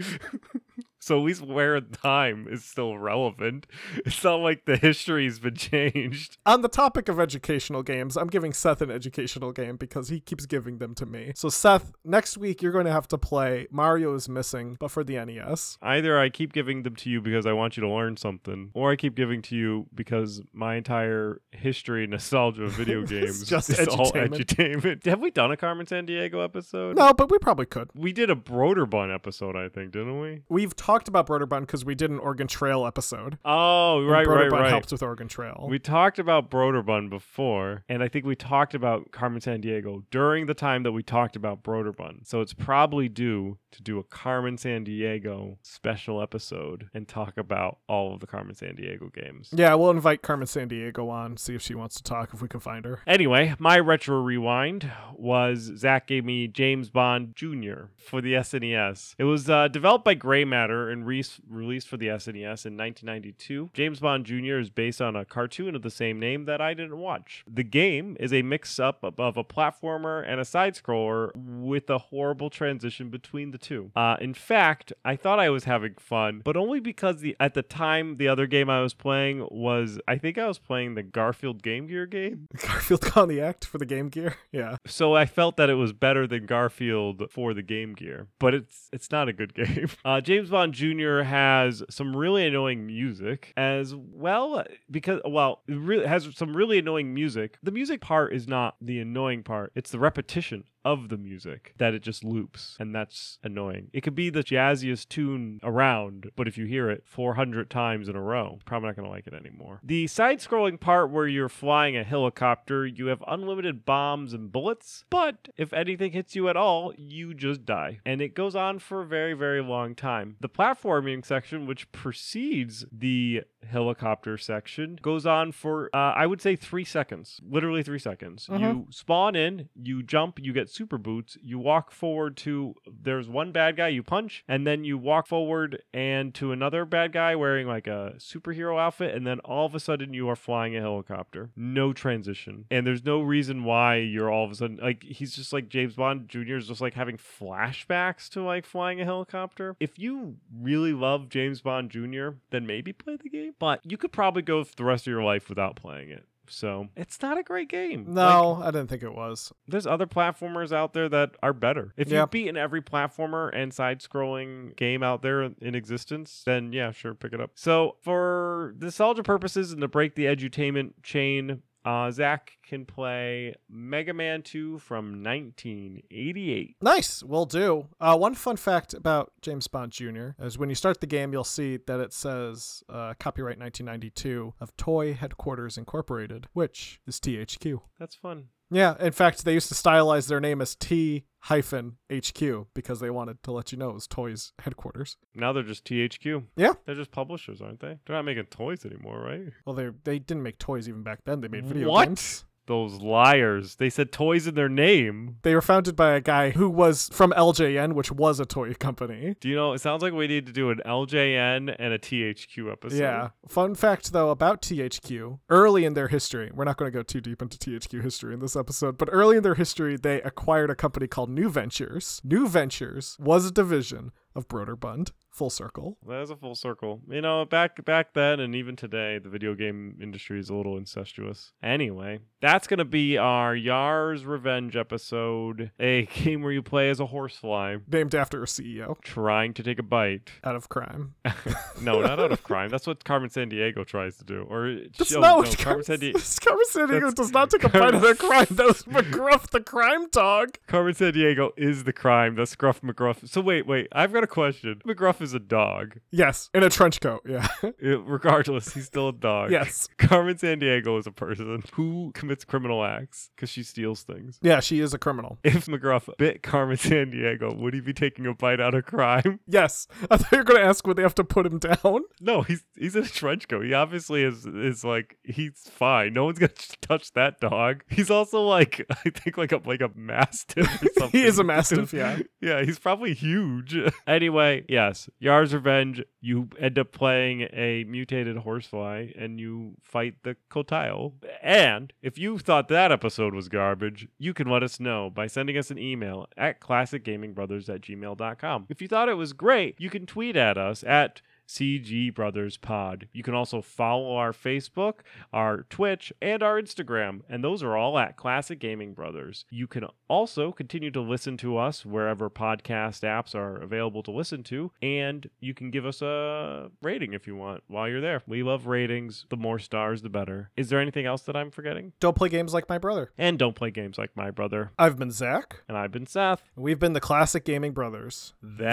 so 1.05 1.19
at 1.19 1.23
least 1.23 1.43
where 1.43 1.79
time 1.79 2.47
is 2.49 2.65
still 2.65 2.97
relevant. 2.97 3.67
It's 4.05 4.23
not 4.23 4.39
like 4.39 4.65
the 4.65 4.77
history's 4.77 5.39
been 5.39 5.55
changed. 5.71 6.37
On 6.45 6.61
the 6.61 6.67
topic 6.67 7.09
of 7.09 7.19
educational 7.19 7.83
games, 7.83 8.17
I'm 8.17 8.27
giving 8.27 8.53
Seth 8.53 8.81
an 8.81 8.89
educational 8.91 9.51
game 9.51 9.77
because 9.77 10.09
he 10.09 10.19
keeps 10.19 10.45
giving 10.45 10.77
them 10.77 10.95
to 10.95 11.05
me. 11.05 11.31
So, 11.35 11.49
Seth, 11.49 11.91
next 12.03 12.37
week 12.37 12.61
you're 12.61 12.71
going 12.71 12.85
to 12.85 12.91
have 12.91 13.07
to 13.09 13.17
play 13.17 13.67
Mario 13.71 14.13
is 14.15 14.27
Missing, 14.27 14.77
but 14.79 14.89
for 14.89 15.03
the 15.03 15.23
NES. 15.23 15.77
Either 15.81 16.19
I 16.19 16.29
keep 16.29 16.53
giving 16.53 16.83
them 16.83 16.95
to 16.97 17.09
you 17.09 17.21
because 17.21 17.45
I 17.45 17.53
want 17.53 17.77
you 17.77 17.81
to 17.81 17.89
learn 17.89 18.17
something, 18.17 18.71
or 18.73 18.91
I 18.91 18.95
keep 18.95 19.15
giving 19.15 19.41
to 19.43 19.55
you 19.55 19.87
because 19.93 20.41
my 20.53 20.75
entire 20.75 21.41
history 21.51 22.03
and 22.03 22.11
nostalgia 22.11 22.63
of 22.63 22.71
video 22.71 23.03
games 23.05 23.47
just 23.47 23.69
is 23.69 23.87
all 23.87 24.11
edutainment. 24.11 24.45
edutainment. 24.45 25.05
Have 25.05 25.19
we 25.19 25.31
done 25.31 25.51
a 25.51 25.57
Carmen 25.57 25.85
Sandiego 25.85 26.43
episode? 26.43 26.95
No, 26.95 27.13
but 27.13 27.29
we 27.29 27.37
probably 27.39 27.65
could. 27.65 27.89
We 27.95 28.13
did 28.13 28.29
a 28.29 28.35
Broderbund 28.35 29.13
episode, 29.13 29.55
I 29.55 29.69
think, 29.69 29.91
didn't 29.91 30.19
we? 30.19 30.43
We've 30.49 30.75
talked 30.75 30.94
about 31.07 31.27
Broderbund 31.27 31.61
because 31.61 31.83
we 31.83 31.95
did 31.95 32.09
an 32.09 32.19
Oregon 32.19 32.47
Trail 32.47 32.85
episode. 32.85 33.37
Oh, 33.43 34.03
right, 34.03 34.25
right, 34.27 34.49
Broderbund 34.49 34.59
right. 34.59 34.69
helped 34.69 34.91
with 34.91 35.03
Oregon 35.03 35.27
Trail. 35.27 35.67
We 35.69 35.79
talked 35.79 36.19
about 36.19 36.49
Broderbund 36.49 37.09
before, 37.09 37.83
and 37.89 38.01
I 38.01 38.07
think 38.07 38.25
we 38.25 38.35
talked 38.35 38.73
about 38.73 39.11
Carmen 39.11 39.41
Sandiego 39.41 40.03
during 40.11 40.45
the 40.45 40.53
time 40.53 40.83
that 40.83 40.91
we 40.91 41.03
talked 41.03 41.35
about 41.35 41.63
Broderbund. 41.63 42.27
So 42.27 42.41
it's 42.41 42.53
probably 42.53 43.09
due 43.09 43.57
to 43.71 43.81
do 43.81 43.99
a 43.99 44.03
Carmen 44.03 44.55
Sandiego 44.57 45.57
special 45.61 46.21
episode 46.21 46.89
and 46.93 47.07
talk 47.07 47.37
about 47.37 47.79
all 47.87 48.13
of 48.13 48.21
the 48.21 48.27
Carmen 48.27 48.55
Sandiego 48.55 49.13
games. 49.13 49.49
yeah, 49.51 49.73
we'll 49.73 49.91
invite 49.91 50.21
Carmen 50.21 50.47
Sandiego 50.47 51.09
on, 51.09 51.37
see 51.37 51.55
if 51.55 51.61
she 51.61 51.75
wants 51.75 51.95
to 51.97 52.03
talk, 52.03 52.33
if 52.33 52.41
we 52.41 52.47
can 52.47 52.59
find 52.59 52.85
her. 52.85 53.01
Anyway, 53.05 53.53
my 53.59 53.77
retro 53.79 54.21
rewind 54.21 54.89
was 55.13 55.71
Zach 55.77 56.07
gave 56.07 56.23
me 56.23 56.47
James 56.47 56.89
Bond 56.89 57.35
Jr. 57.35 57.85
for 57.97 58.21
the 58.21 58.33
SNES. 58.33 59.15
It 59.17 59.25
was 59.25 59.49
uh, 59.49 59.67
developed 59.67 60.05
by 60.05 60.13
Gray 60.13 60.45
Matter 60.45 60.84
and 60.89 61.05
re- 61.05 61.23
released 61.49 61.87
for 61.87 61.97
the 61.97 62.07
SNES 62.07 62.65
in 62.65 62.75
1992. 62.77 63.69
James 63.73 63.99
Bond 64.01 64.25
Jr. 64.25 64.57
is 64.57 64.69
based 64.69 65.01
on 65.01 65.15
a 65.15 65.23
cartoon 65.23 65.75
of 65.75 65.81
the 65.81 65.89
same 65.89 66.19
name 66.19 66.45
that 66.45 66.59
I 66.59 66.73
didn't 66.73 66.97
watch. 66.97 67.45
The 67.47 67.63
game 67.63 68.17
is 68.19 68.33
a 68.33 68.41
mix 68.41 68.79
up 68.79 69.03
of 69.03 69.37
a 69.37 69.43
platformer 69.43 70.23
and 70.27 70.39
a 70.41 70.45
side 70.45 70.75
scroller 70.75 71.31
with 71.35 71.89
a 71.89 71.97
horrible 71.97 72.49
transition 72.49 73.09
between 73.09 73.51
the 73.51 73.57
two. 73.57 73.91
Uh, 73.95 74.17
in 74.19 74.33
fact, 74.33 74.91
I 75.05 75.15
thought 75.15 75.39
I 75.39 75.49
was 75.49 75.63
having 75.63 75.95
fun, 75.95 76.41
but 76.43 76.57
only 76.57 76.79
because 76.79 77.21
the 77.21 77.37
at 77.39 77.53
the 77.53 77.61
time 77.61 78.17
the 78.17 78.27
other 78.27 78.47
game 78.47 78.69
I 78.69 78.81
was 78.81 78.93
playing 78.93 79.47
was 79.49 79.97
I 80.07 80.17
think 80.17 80.37
I 80.37 80.47
was 80.47 80.59
playing 80.59 80.95
the 80.95 81.03
Garfield 81.03 81.63
Game 81.63 81.87
Gear 81.87 82.05
game. 82.05 82.47
Garfield 82.57 83.11
on 83.15 83.29
the 83.29 83.39
Act 83.39 83.63
for 83.65 83.77
the 83.77 83.85
Game 83.85 84.09
Gear. 84.09 84.35
Yeah. 84.51 84.77
So 84.85 85.05
so 85.05 85.13
I 85.13 85.27
felt 85.27 85.55
that 85.57 85.69
it 85.69 85.75
was 85.75 85.93
better 85.93 86.25
than 86.25 86.47
Garfield 86.47 87.29
for 87.29 87.53
the 87.53 87.61
Game 87.61 87.93
Gear, 87.93 88.25
but 88.39 88.55
it's 88.55 88.89
it's 88.91 89.11
not 89.11 89.29
a 89.29 89.33
good 89.33 89.53
game. 89.53 89.87
Uh, 90.03 90.19
James 90.19 90.49
Bond 90.49 90.73
Jr. 90.75 91.21
has 91.21 91.83
some 91.89 92.15
really 92.15 92.45
annoying 92.45 92.85
music 92.85 93.53
as 93.55 93.95
well 93.95 94.63
because 94.91 95.21
well, 95.25 95.61
it 95.67 95.77
really 95.77 96.05
has 96.05 96.27
some 96.35 96.55
really 96.55 96.77
annoying 96.79 97.13
music. 97.13 97.57
The 97.63 97.71
music 97.71 98.01
part 98.01 98.33
is 98.33 98.47
not 98.47 98.75
the 98.81 98.99
annoying 98.99 99.43
part; 99.43 99.71
it's 99.75 99.91
the 99.91 99.99
repetition 99.99 100.65
of 100.85 101.09
the 101.09 101.17
music 101.17 101.73
that 101.77 101.95
it 101.95 102.03
just 102.03 102.23
loops 102.23 102.77
and 102.79 102.93
that's 102.93 103.39
annoying. 103.43 103.89
It 103.91 104.01
could 104.01 104.15
be 104.15 104.29
the 104.29 104.43
jazziest 104.43 105.09
tune 105.09 105.59
around, 105.63 106.31
but 106.35 106.47
if 106.47 106.57
you 106.57 106.65
hear 106.65 106.89
it 106.91 107.03
400 107.05 107.69
times 107.69 108.07
in 108.07 108.15
a 108.15 108.21
row, 108.21 108.59
probably 108.65 108.87
not 108.87 108.95
going 108.95 109.07
to 109.07 109.11
like 109.11 109.25
it 109.25 109.33
anymore. 109.33 109.79
The 109.83 110.05
side 110.07 110.39
scrolling 110.39 110.79
part 110.79 111.09
where 111.09 111.27
you're 111.27 111.49
flying 111.49 111.97
a 111.97 112.03
helicopter, 112.03 112.85
you 112.85 113.07
have 113.07 113.23
unlimited 113.27 113.83
bombs 113.85 114.31
and 114.31 114.51
bullets, 114.51 115.03
but 115.09 115.49
if 115.57 115.73
anything 115.73 116.11
hits 116.11 116.35
you 116.35 116.47
at 116.47 116.55
all, 116.55 116.93
you 116.95 117.33
just 117.33 117.65
die. 117.65 117.99
And 118.05 118.21
it 118.21 118.35
goes 118.35 118.55
on 118.55 118.79
for 118.79 119.01
a 119.01 119.05
very, 119.05 119.33
very 119.33 119.63
long 119.63 119.95
time. 119.95 120.35
The 120.39 120.49
platforming 120.49 121.25
section, 121.25 121.65
which 121.65 121.91
precedes 121.91 122.85
the 122.91 123.43
helicopter 123.69 124.37
section, 124.37 124.99
goes 125.01 125.25
on 125.25 125.51
for, 125.51 125.89
uh, 125.93 126.13
I 126.13 126.25
would 126.27 126.41
say, 126.41 126.55
three 126.55 126.83
seconds. 126.85 127.39
Literally 127.47 127.83
three 127.83 127.99
seconds. 127.99 128.47
Mhm. 128.47 128.59
You 128.59 128.87
spawn 128.89 129.35
in, 129.35 129.69
you 129.75 130.03
jump, 130.03 130.39
you 130.39 130.53
get 130.53 130.69
super 130.69 130.97
boots, 130.97 131.37
you 131.41 131.59
walk 131.59 131.91
forward 131.91 132.37
to, 132.37 132.75
there's 132.87 133.27
one 133.29 133.51
bad 133.51 133.75
guy 133.77 133.89
you 133.89 134.03
punch, 134.03 134.43
and 134.47 134.65
then 134.65 134.83
you 134.83 134.97
walk 134.97 135.27
forward 135.27 135.81
and 135.93 136.33
to 136.35 136.51
another 136.51 136.85
bad 136.85 137.11
guy 137.11 137.35
wearing 137.35 137.67
like 137.67 137.87
a 137.87 138.13
superhero 138.17 138.79
outfit, 138.79 139.15
and 139.15 139.25
then 139.25 139.39
all 139.41 139.65
of 139.65 139.75
a 139.75 139.79
sudden 139.79 140.13
you 140.13 140.29
are 140.29 140.35
flying 140.35 140.75
a 140.75 140.81
helicopter. 140.81 141.49
No 141.55 141.93
transition. 141.93 142.65
And 142.71 142.85
there's 142.85 143.03
no 143.05 143.21
reason 143.21 143.63
why 143.63 143.97
you're 143.97 144.29
all 144.31 144.45
of 144.45 144.51
a 144.51 144.55
sudden, 144.55 144.77
like, 144.81 145.03
he's 145.03 145.35
just 145.35 145.51
like 145.53 145.69
James 145.69 145.95
Bond 145.95 146.29
Jr. 146.29 146.55
is 146.55 146.67
just 146.67 146.81
like 146.81 146.93
having 146.93 147.17
flashbacks 147.17 148.29
to 148.29 148.41
like 148.43 148.65
flying 148.65 149.01
a 149.01 149.05
helicopter. 149.05 149.75
If 149.79 149.97
you 149.97 150.37
really 150.55 150.93
love 150.93 151.29
James 151.29 151.61
Bond 151.61 151.89
Jr., 151.91 152.29
then 152.51 152.65
maybe 152.67 152.93
play 152.93 153.17
the 153.17 153.29
game, 153.29 153.53
but 153.59 153.79
you 153.83 153.97
could 153.97 154.11
probably 154.11 154.41
go 154.41 154.63
the 154.63 154.83
rest 154.83 155.07
of 155.07 155.11
your 155.11 155.23
life 155.23 155.49
without 155.49 155.75
playing 155.75 156.09
it. 156.09 156.25
So 156.47 156.89
it's 156.95 157.19
not 157.23 157.39
a 157.39 157.43
great 157.43 157.69
game. 157.69 158.05
Like, 158.05 158.13
No, 158.15 158.61
I 158.61 158.67
didn't 158.67 158.87
think 158.87 159.01
it 159.01 159.15
was. 159.15 159.51
there's 159.67 159.87
other 159.87 160.05
platformers 160.05 160.71
out 160.71 160.93
there 160.93 161.09
that 161.09 161.31
are 161.41 161.53
better. 161.53 161.91
If 161.97 162.09
Yeah. 162.09 162.21
you've 162.21 162.29
beaten 162.29 162.55
every 162.55 162.83
platformer 162.83 163.49
and 163.51 163.73
side 163.73 163.99
scrolling 163.99 164.75
game 164.75 165.01
out 165.01 165.23
there 165.23 165.41
in 165.41 165.73
existence, 165.73 166.43
then 166.45 166.71
yeah, 166.71 166.91
sure, 166.91 167.15
pick 167.15 167.33
it 167.33 167.41
up. 167.41 167.49
So, 167.55 167.95
for 168.01 168.75
nostalgia 168.79 169.23
purposes 169.23 169.71
and 169.71 169.81
to 169.81 169.87
break 169.87 170.13
the 170.13 170.25
edutainment 170.25 170.93
chain, 171.01 171.63
uh, 171.85 172.11
Zach 172.11 172.57
can 172.63 172.85
play 172.85 173.55
Mega 173.69 174.13
Man 174.13 174.41
2 174.41 174.79
from 174.79 175.23
1988. 175.23 176.75
Nice, 176.81 177.23
will 177.23 177.45
do. 177.45 177.87
Uh, 178.01 178.17
one 178.17 178.33
fun 178.33 178.57
fact 178.57 178.93
about 178.93 179.31
James 179.41 179.67
Bond 179.67 179.91
Jr. 179.91 180.29
is 180.39 180.57
when 180.57 180.69
you 180.69 180.75
start 180.75 180.99
the 180.99 181.07
game, 181.07 181.31
you'll 181.31 181.43
see 181.43 181.77
that 181.85 181.99
it 181.99 182.11
says 182.11 182.83
uh, 182.89 183.13
copyright 183.19 183.59
1992 183.59 184.55
of 184.59 184.75
Toy 184.75 185.13
Headquarters 185.13 185.77
Incorporated, 185.77 186.47
which 186.53 186.99
is 187.05 187.19
THQ. 187.19 187.81
That's 187.99 188.15
fun. 188.15 188.49
Yeah, 188.71 188.95
in 188.99 189.11
fact, 189.11 189.45
they 189.45 189.53
used 189.53 189.69
to 189.69 189.75
stylize 189.75 190.27
their 190.27 190.39
name 190.39 190.61
as 190.61 190.75
T 190.75 191.23
hyphen 191.41 191.97
HQ 192.11 192.67
because 192.73 192.99
they 192.99 193.09
wanted 193.11 193.43
to 193.43 193.51
let 193.51 193.71
you 193.71 193.77
know 193.77 193.89
it 193.91 193.93
was 193.93 194.07
Toys 194.07 194.53
headquarters. 194.59 195.17
Now 195.35 195.53
they're 195.53 195.61
just 195.63 195.85
THQ. 195.85 196.43
Yeah. 196.55 196.73
They're 196.85 196.95
just 196.95 197.11
publishers, 197.11 197.61
aren't 197.61 197.79
they? 197.79 197.99
They're 198.05 198.15
not 198.15 198.25
making 198.25 198.45
toys 198.45 198.83
anymore, 198.85 199.19
right? 199.19 199.53
Well, 199.65 199.75
they 199.75 199.89
they 200.03 200.19
didn't 200.19 200.43
make 200.43 200.57
toys 200.57 200.89
even 200.89 201.03
back 201.03 201.19
then. 201.25 201.41
They 201.41 201.47
made 201.47 201.65
video 201.65 201.89
What? 201.89 202.07
games. 202.07 202.45
Those 202.67 202.95
liars. 203.01 203.75
They 203.75 203.89
said 203.89 204.11
toys 204.11 204.47
in 204.47 204.55
their 204.55 204.69
name. 204.69 205.37
They 205.43 205.53
were 205.53 205.61
founded 205.61 205.95
by 205.95 206.13
a 206.13 206.21
guy 206.21 206.49
who 206.49 206.69
was 206.69 207.09
from 207.11 207.31
LJN, 207.31 207.93
which 207.93 208.11
was 208.11 208.39
a 208.39 208.45
toy 208.45 208.73
company. 208.73 209.35
Do 209.39 209.49
you 209.49 209.55
know? 209.55 209.73
It 209.73 209.81
sounds 209.81 210.01
like 210.01 210.13
we 210.13 210.27
need 210.27 210.45
to 210.47 210.51
do 210.51 210.69
an 210.71 210.81
LJN 210.85 211.75
and 211.77 211.93
a 211.93 211.99
THQ 211.99 212.71
episode. 212.71 212.97
Yeah. 212.97 213.29
Fun 213.47 213.75
fact 213.75 214.11
though 214.11 214.29
about 214.29 214.61
THQ, 214.61 215.39
early 215.49 215.85
in 215.85 215.93
their 215.93 216.07
history, 216.07 216.51
we're 216.53 216.65
not 216.65 216.77
going 216.77 216.91
to 216.91 216.97
go 216.97 217.03
too 217.03 217.21
deep 217.21 217.41
into 217.41 217.57
THQ 217.57 218.01
history 218.01 218.33
in 218.33 218.39
this 218.39 218.55
episode, 218.55 218.97
but 218.97 219.09
early 219.11 219.37
in 219.37 219.43
their 219.43 219.55
history, 219.55 219.97
they 219.97 220.21
acquired 220.21 220.69
a 220.69 220.75
company 220.75 221.07
called 221.07 221.29
New 221.29 221.49
Ventures. 221.49 222.21
New 222.23 222.47
Ventures 222.47 223.17
was 223.19 223.45
a 223.45 223.51
division 223.51 224.11
of 224.33 224.47
Broderbund. 224.47 225.11
Full 225.35 225.49
circle. 225.49 225.97
That 226.07 226.21
is 226.21 226.29
a 226.29 226.35
full 226.35 226.55
circle. 226.55 227.01
You 227.09 227.21
know, 227.21 227.43
back 227.45 227.83
back 227.85 228.13
then 228.13 228.39
and 228.39 228.55
even 228.55 228.75
today, 228.75 229.19
the 229.19 229.29
video 229.29 229.53
game 229.53 229.97
industry 230.01 230.39
is 230.39 230.49
a 230.49 230.55
little 230.55 230.77
incestuous. 230.77 231.51
Anyway, 231.61 232.19
that's 232.41 232.67
gonna 232.67 232.85
be 232.85 233.17
our 233.17 233.55
Yar's 233.55 234.25
Revenge 234.25 234.75
episode, 234.75 235.71
a 235.79 236.05
game 236.13 236.41
where 236.41 236.51
you 236.53 236.61
play 236.63 236.89
as 236.89 236.99
a 236.99 237.07
horsefly 237.07 237.77
Named 237.87 238.15
after 238.15 238.41
a 238.41 238.45
CEO 238.45 238.99
trying 239.01 239.53
to 239.55 239.61
take 239.63 239.77
a 239.77 239.83
bite. 239.83 240.31
out 240.43 240.55
of 240.55 240.69
crime. 240.69 241.15
no, 241.81 242.01
not 242.01 242.19
out 242.19 242.31
of 242.31 242.41
crime. 242.43 242.69
That's 242.69 242.87
what 242.87 243.03
Carmen 243.03 243.29
Sandiego 243.29 243.85
tries 243.85 244.15
to 244.17 244.23
do. 244.23 244.47
Or 244.49 244.67
uh, 244.67 244.75
That's 244.97 245.13
oh, 245.13 245.19
not 245.19 245.27
no, 245.27 245.37
what 245.37 245.57
Carmen 245.57 245.83
Carmen 245.83 246.13
Sandiego. 246.13 246.45
Carmen 246.45 246.65
Sandiego 246.71 247.13
does 247.13 247.31
not 247.31 247.49
take 247.49 247.63
a 247.65 247.69
bite 247.69 247.93
of 247.93 248.01
their 248.01 248.15
crime. 248.15 248.47
That 248.55 248.67
was 248.67 248.83
McGruff 248.83 249.49
the 249.49 249.59
crime 249.59 250.07
dog. 250.09 250.57
Carmen 250.67 250.93
Sandiego 250.93 251.51
is 251.57 251.83
the 251.83 251.91
crime. 251.91 252.35
That's 252.35 252.51
Scruff 252.51 252.81
McGruff. 252.81 253.27
So 253.27 253.41
wait, 253.41 253.67
wait. 253.67 253.87
I've 253.91 254.13
got 254.13 254.23
a 254.23 254.27
question. 254.27 254.81
McGruff 254.85 255.21
is 255.25 255.33
a 255.33 255.39
dog. 255.39 255.99
Yes, 256.11 256.49
in 256.53 256.63
a 256.63 256.69
trench 256.69 257.01
coat. 257.01 257.21
Yeah. 257.27 257.47
It- 257.79 258.01
regardless, 258.05 258.73
he's 258.73 258.85
still 258.85 259.09
a 259.09 259.13
dog. 259.13 259.51
yes. 259.51 259.89
Carmen 259.97 260.35
Sandiego 260.35 260.97
is 260.99 261.07
a 261.07 261.11
person 261.11 261.63
who 261.73 262.11
commits 262.13 262.45
criminal 262.45 262.83
acts 262.83 263.29
because 263.35 263.49
she 263.49 263.63
steals 263.63 264.03
things. 264.03 264.39
Yeah, 264.41 264.59
she 264.61 264.79
is 264.79 264.93
a 264.93 264.97
criminal. 264.97 265.37
If 265.43 265.65
McGruff 265.65 266.09
bit 266.17 266.41
Carmen 266.43 266.77
Sandiego, 266.77 267.57
would 267.57 267.73
he 267.73 267.81
be 267.81 267.93
taking 267.93 268.25
a 268.25 268.33
bite 268.33 268.59
out 268.61 268.73
of 268.73 268.85
crime? 268.85 269.39
Yes. 269.47 269.87
I 270.09 270.17
thought 270.17 270.31
you 270.31 270.37
were 270.39 270.43
going 270.43 270.61
to 270.61 270.65
ask 270.67 270.85
would 270.87 270.97
they 270.97 271.03
have 271.03 271.15
to 271.15 271.23
put 271.23 271.45
him 271.45 271.59
down. 271.59 272.01
No, 272.19 272.41
he's 272.41 272.63
he's 272.77 272.95
in 272.95 273.03
a 273.03 273.07
trench 273.07 273.47
coat. 273.47 273.63
He 273.65 273.73
obviously 273.73 274.23
is 274.23 274.45
is 274.45 274.83
like 274.83 275.17
he's 275.23 275.61
fine. 275.69 276.13
No 276.13 276.25
one's 276.25 276.39
gonna 276.39 276.51
touch 276.81 277.11
that 277.13 277.39
dog. 277.39 277.83
He's 277.87 278.09
also 278.11 278.41
like 278.41 278.85
I 279.05 279.09
think 279.09 279.37
like 279.37 279.51
a 279.51 279.61
like 279.65 279.81
a 279.81 279.91
mastiff 279.95 280.67
or 280.83 280.87
something. 280.99 281.19
He 281.19 281.25
is 281.25 281.39
a 281.39 281.43
mastiff, 281.43 281.93
yeah. 281.93 282.19
yeah, 282.41 282.63
he's 282.63 282.79
probably 282.79 283.13
huge. 283.13 283.75
anyway, 284.07 284.65
yes, 284.67 285.09
Yar's 285.19 285.53
Revenge. 285.53 286.03
You 286.21 286.49
end 286.59 286.77
up 286.77 286.91
playing 286.91 287.47
a 287.53 287.83
mutated 287.85 288.37
horsefly 288.37 289.13
and 289.17 289.39
you 289.39 289.75
fight 289.81 290.15
the 290.23 290.35
Qotile. 290.49 291.13
And 291.41 291.93
if 292.01 292.17
you 292.17 292.37
thought 292.37 292.67
that 292.67 292.91
episode 292.91 293.33
was 293.33 293.49
garbage, 293.49 294.07
you 294.17 294.33
can 294.33 294.49
let 294.49 294.63
us 294.63 294.79
know 294.79 295.09
by 295.09 295.27
sending 295.27 295.57
us 295.57 295.71
an 295.71 295.77
email 295.77 296.27
at 296.37 296.59
classicgamingbrothers 296.59 297.73
at 297.73 297.81
gmail.com. 297.81 298.65
If 298.69 298.81
you 298.81 298.87
thought 298.87 299.09
it 299.09 299.15
was 299.15 299.33
great, 299.33 299.75
you 299.79 299.89
can 299.89 300.05
tweet 300.05 300.35
at 300.35 300.57
us 300.57 300.83
at 300.83 301.21
CG 301.47 302.13
Brothers 302.13 302.57
Pod. 302.57 303.07
You 303.13 303.23
can 303.23 303.33
also 303.33 303.61
follow 303.61 304.15
our 304.15 304.31
Facebook, 304.31 305.01
our 305.33 305.63
Twitch, 305.69 306.11
and 306.21 306.41
our 306.43 306.61
Instagram, 306.61 307.21
and 307.29 307.43
those 307.43 307.63
are 307.63 307.75
all 307.75 307.97
at 307.97 308.17
Classic 308.17 308.59
Gaming 308.59 308.93
Brothers. 308.93 309.45
You 309.49 309.67
can 309.67 309.85
also 310.07 310.51
continue 310.51 310.91
to 310.91 311.01
listen 311.01 311.37
to 311.37 311.57
us 311.57 311.85
wherever 311.85 312.29
podcast 312.29 313.01
apps 313.01 313.35
are 313.35 313.61
available 313.61 314.03
to 314.03 314.11
listen 314.11 314.43
to, 314.43 314.71
and 314.81 315.29
you 315.39 315.53
can 315.53 315.71
give 315.71 315.85
us 315.85 316.01
a 316.01 316.71
rating 316.81 317.13
if 317.13 317.27
you 317.27 317.35
want 317.35 317.63
while 317.67 317.87
you're 317.87 318.01
there. 318.01 318.21
We 318.27 318.43
love 318.43 318.67
ratings. 318.67 319.25
The 319.29 319.37
more 319.37 319.59
stars, 319.59 320.01
the 320.01 320.09
better. 320.09 320.51
Is 320.55 320.69
there 320.69 320.79
anything 320.79 321.05
else 321.05 321.21
that 321.23 321.35
I'm 321.35 321.51
forgetting? 321.51 321.93
Don't 321.99 322.15
play 322.15 322.29
games 322.29 322.53
like 322.53 322.69
my 322.69 322.77
brother. 322.77 323.11
And 323.17 323.37
don't 323.39 323.55
play 323.55 323.71
games 323.71 323.97
like 323.97 324.11
my 324.15 324.31
brother. 324.31 324.71
I've 324.77 324.97
been 324.97 325.11
Zach. 325.11 325.63
And 325.67 325.77
I've 325.77 325.91
been 325.91 326.07
Seth. 326.07 326.43
We've 326.55 326.79
been 326.79 326.93
the 326.93 326.99
Classic 326.99 327.43
Gaming 327.43 327.73
Brothers. 327.73 328.33
That's, 328.41 328.69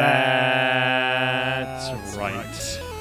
right. 2.17 2.62
Peace. 2.63 2.92